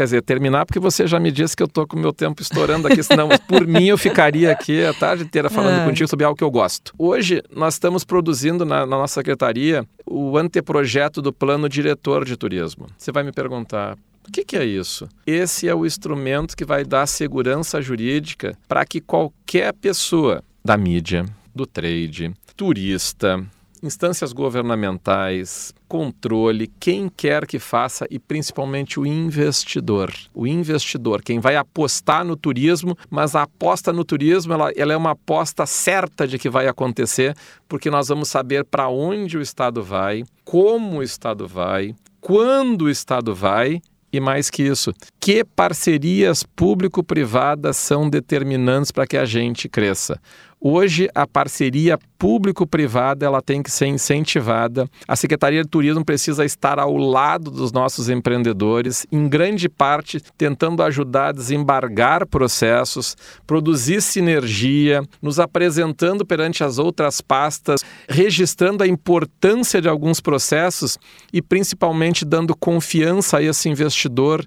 Quer 0.00 0.04
dizer, 0.04 0.22
terminar 0.22 0.64
porque 0.64 0.80
você 0.80 1.06
já 1.06 1.20
me 1.20 1.30
disse 1.30 1.54
que 1.54 1.62
eu 1.62 1.66
estou 1.66 1.86
com 1.86 1.94
o 1.94 2.00
meu 2.00 2.10
tempo 2.10 2.40
estourando 2.40 2.88
aqui, 2.88 3.02
senão 3.02 3.28
por 3.46 3.66
mim 3.66 3.84
eu 3.88 3.98
ficaria 3.98 4.50
aqui 4.50 4.82
a 4.82 4.94
tarde 4.94 5.24
inteira 5.24 5.50
falando 5.50 5.82
É. 5.82 5.84
contigo 5.84 6.08
sobre 6.08 6.24
algo 6.24 6.34
que 6.38 6.42
eu 6.42 6.50
gosto. 6.50 6.94
Hoje 6.98 7.42
nós 7.54 7.74
estamos 7.74 8.02
produzindo 8.02 8.64
na, 8.64 8.86
na 8.86 8.96
nossa 8.96 9.12
secretaria 9.12 9.84
o 10.06 10.38
anteprojeto 10.38 11.20
do 11.20 11.34
Plano 11.34 11.68
Diretor 11.68 12.24
de 12.24 12.34
Turismo. 12.34 12.86
Você 12.96 13.12
vai 13.12 13.22
me 13.22 13.30
perguntar, 13.30 13.98
o 14.26 14.32
que, 14.32 14.42
que 14.42 14.56
é 14.56 14.64
isso? 14.64 15.06
Esse 15.26 15.68
é 15.68 15.74
o 15.74 15.84
instrumento 15.84 16.56
que 16.56 16.64
vai 16.64 16.82
dar 16.82 17.04
segurança 17.06 17.82
jurídica 17.82 18.56
para 18.66 18.86
que 18.86 19.02
qualquer 19.02 19.74
pessoa 19.74 20.42
da 20.64 20.78
mídia, 20.78 21.26
do 21.54 21.66
trade, 21.66 22.32
turista, 22.56 23.44
instâncias 23.82 24.32
governamentais, 24.32 25.72
controle, 25.88 26.70
quem 26.78 27.08
quer 27.08 27.46
que 27.46 27.58
faça 27.58 28.06
e 28.10 28.18
principalmente 28.18 29.00
o 29.00 29.06
investidor. 29.06 30.12
O 30.34 30.46
investidor, 30.46 31.22
quem 31.22 31.40
vai 31.40 31.56
apostar 31.56 32.24
no 32.24 32.36
turismo, 32.36 32.96
mas 33.08 33.34
a 33.34 33.42
aposta 33.42 33.92
no 33.92 34.04
turismo 34.04 34.52
ela, 34.52 34.70
ela 34.76 34.92
é 34.92 34.96
uma 34.96 35.12
aposta 35.12 35.66
certa 35.66 36.26
de 36.26 36.38
que 36.38 36.50
vai 36.50 36.68
acontecer, 36.68 37.34
porque 37.68 37.90
nós 37.90 38.08
vamos 38.08 38.28
saber 38.28 38.64
para 38.64 38.88
onde 38.88 39.38
o 39.38 39.42
Estado 39.42 39.82
vai, 39.82 40.24
como 40.44 40.98
o 40.98 41.02
Estado 41.02 41.48
vai, 41.48 41.94
quando 42.20 42.82
o 42.82 42.90
Estado 42.90 43.34
vai 43.34 43.80
E 44.12 44.18
mais 44.18 44.50
que 44.50 44.64
isso, 44.64 44.92
que 45.20 45.44
parcerias 45.44 46.42
público-privadas 46.42 47.76
são 47.76 48.10
determinantes 48.10 48.90
para 48.90 49.06
que 49.06 49.16
a 49.16 49.24
gente 49.24 49.68
cresça? 49.68 50.20
Hoje, 50.62 51.08
a 51.14 51.26
parceria 51.26 51.98
público-privada 52.18 53.24
ela 53.24 53.40
tem 53.40 53.62
que 53.62 53.70
ser 53.70 53.86
incentivada. 53.86 54.86
A 55.08 55.16
Secretaria 55.16 55.62
de 55.62 55.70
Turismo 55.70 56.04
precisa 56.04 56.44
estar 56.44 56.78
ao 56.78 56.98
lado 56.98 57.50
dos 57.50 57.72
nossos 57.72 58.10
empreendedores, 58.10 59.06
em 59.10 59.26
grande 59.26 59.70
parte 59.70 60.20
tentando 60.36 60.82
ajudar 60.82 61.28
a 61.28 61.32
desembargar 61.32 62.26
processos, 62.26 63.16
produzir 63.46 64.02
sinergia, 64.02 65.02
nos 65.22 65.40
apresentando 65.40 66.26
perante 66.26 66.62
as 66.62 66.76
outras 66.76 67.22
pastas, 67.22 67.82
registrando 68.06 68.84
a 68.84 68.86
importância 68.86 69.80
de 69.80 69.88
alguns 69.88 70.20
processos 70.20 70.98
e 71.32 71.40
principalmente 71.40 72.22
dando 72.22 72.54
confiança 72.54 73.38
a 73.38 73.42
esse 73.42 73.66
investidor 73.70 74.44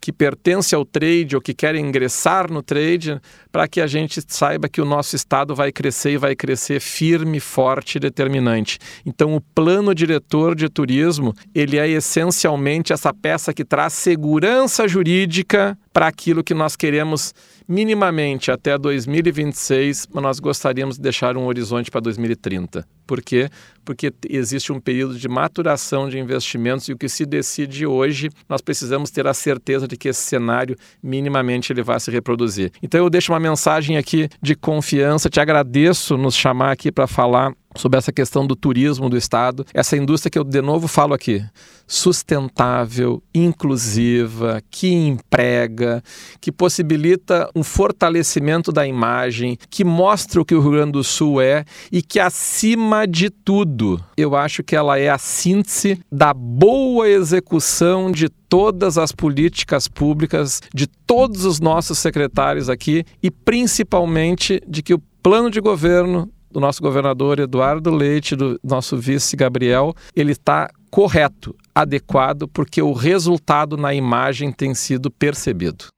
que 0.00 0.12
pertence 0.12 0.74
ao 0.74 0.84
trade 0.84 1.34
ou 1.34 1.42
que 1.42 1.54
quer 1.54 1.74
ingressar 1.74 2.50
no 2.50 2.62
trade, 2.62 3.20
para 3.50 3.66
que 3.66 3.80
a 3.80 3.86
gente 3.86 4.20
saiba 4.26 4.68
que 4.68 4.80
o 4.80 4.84
nosso 4.84 5.16
Estado 5.16 5.54
vai 5.54 5.72
crescer 5.72 6.12
e 6.12 6.16
vai 6.16 6.34
crescer 6.34 6.80
firme, 6.80 7.40
forte 7.40 7.96
e 7.96 8.00
determinante. 8.00 8.78
Então, 9.04 9.34
o 9.34 9.40
plano 9.40 9.94
diretor 9.94 10.54
de 10.54 10.68
turismo, 10.68 11.34
ele 11.54 11.78
é 11.78 11.88
essencialmente 11.88 12.92
essa 12.92 13.12
peça 13.12 13.52
que 13.52 13.64
traz 13.64 13.92
segurança 13.92 14.86
jurídica 14.86 15.78
para 15.96 16.08
aquilo 16.08 16.44
que 16.44 16.52
nós 16.52 16.76
queremos 16.76 17.32
minimamente 17.66 18.50
até 18.50 18.76
2026, 18.76 20.08
mas 20.12 20.22
nós 20.22 20.38
gostaríamos 20.38 20.96
de 20.96 21.02
deixar 21.02 21.38
um 21.38 21.46
horizonte 21.46 21.90
para 21.90 22.02
2030. 22.02 22.86
Por 23.06 23.22
quê? 23.22 23.48
Porque 23.82 24.12
existe 24.28 24.70
um 24.74 24.78
período 24.78 25.18
de 25.18 25.26
maturação 25.26 26.06
de 26.10 26.18
investimentos 26.18 26.86
e 26.86 26.92
o 26.92 26.98
que 26.98 27.08
se 27.08 27.24
decide 27.24 27.86
hoje, 27.86 28.28
nós 28.46 28.60
precisamos 28.60 29.10
ter 29.10 29.26
a 29.26 29.32
certeza 29.32 29.88
de 29.88 29.96
que 29.96 30.08
esse 30.08 30.20
cenário 30.20 30.76
minimamente 31.02 31.72
ele 31.72 31.82
vai 31.82 31.98
se 31.98 32.10
reproduzir. 32.10 32.70
Então 32.82 33.00
eu 33.00 33.08
deixo 33.08 33.32
uma 33.32 33.40
mensagem 33.40 33.96
aqui 33.96 34.28
de 34.42 34.54
confiança, 34.54 35.30
te 35.30 35.40
agradeço 35.40 36.18
nos 36.18 36.36
chamar 36.36 36.72
aqui 36.72 36.92
para 36.92 37.06
falar 37.06 37.54
sobre 37.76 37.98
essa 37.98 38.12
questão 38.12 38.46
do 38.46 38.56
turismo 38.56 39.08
do 39.08 39.16
Estado, 39.16 39.64
essa 39.72 39.96
indústria 39.96 40.30
que 40.30 40.38
eu 40.38 40.44
de 40.44 40.62
novo 40.62 40.88
falo 40.88 41.14
aqui, 41.14 41.44
sustentável, 41.86 43.22
inclusiva, 43.34 44.60
que 44.70 44.92
emprega, 44.92 46.02
que 46.40 46.50
possibilita 46.50 47.48
um 47.54 47.62
fortalecimento 47.62 48.72
da 48.72 48.86
imagem, 48.86 49.56
que 49.70 49.84
mostra 49.84 50.40
o 50.40 50.44
que 50.44 50.54
o 50.54 50.60
Rio 50.60 50.72
Grande 50.72 50.92
do 50.92 51.04
Sul 51.04 51.40
é 51.40 51.64
e 51.92 52.02
que, 52.02 52.18
acima 52.18 53.06
de 53.06 53.30
tudo, 53.30 54.02
eu 54.16 54.34
acho 54.34 54.62
que 54.62 54.74
ela 54.74 54.98
é 54.98 55.08
a 55.08 55.18
síntese 55.18 56.00
da 56.10 56.34
boa 56.34 57.08
execução 57.08 58.10
de 58.10 58.28
todas 58.28 58.98
as 58.98 59.12
políticas 59.12 59.88
públicas, 59.88 60.60
de 60.74 60.86
todos 60.86 61.44
os 61.44 61.60
nossos 61.60 61.98
secretários 61.98 62.68
aqui 62.68 63.04
e 63.22 63.30
principalmente 63.30 64.60
de 64.66 64.82
que 64.82 64.94
o 64.94 65.02
plano 65.22 65.50
de 65.50 65.60
governo 65.60 66.30
do 66.56 66.60
nosso 66.60 66.80
governador 66.80 67.38
Eduardo 67.38 67.94
Leite, 67.94 68.34
do 68.34 68.58
nosso 68.64 68.96
vice 68.96 69.36
Gabriel, 69.36 69.94
ele 70.14 70.32
está 70.32 70.70
correto, 70.90 71.54
adequado, 71.74 72.48
porque 72.48 72.80
o 72.80 72.94
resultado 72.94 73.76
na 73.76 73.92
imagem 73.92 74.50
tem 74.50 74.74
sido 74.74 75.10
percebido. 75.10 75.88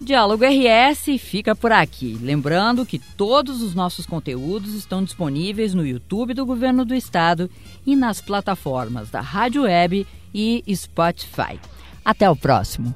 Diálogo 0.00 0.42
RS 0.44 1.18
fica 1.20 1.54
por 1.54 1.70
aqui. 1.70 2.18
Lembrando 2.22 2.86
que 2.86 2.98
todos 2.98 3.60
os 3.60 3.74
nossos 3.74 4.06
conteúdos 4.06 4.72
estão 4.72 5.04
disponíveis 5.04 5.74
no 5.74 5.86
YouTube 5.86 6.32
do 6.32 6.46
Governo 6.46 6.82
do 6.82 6.94
Estado 6.94 7.50
e 7.84 7.94
nas 7.94 8.22
plataformas 8.22 9.10
da 9.10 9.20
Rádio 9.20 9.64
Web 9.64 10.06
e 10.32 10.64
Spotify. 10.74 11.60
Até 12.02 12.28
o 12.28 12.36
próximo. 12.36 12.94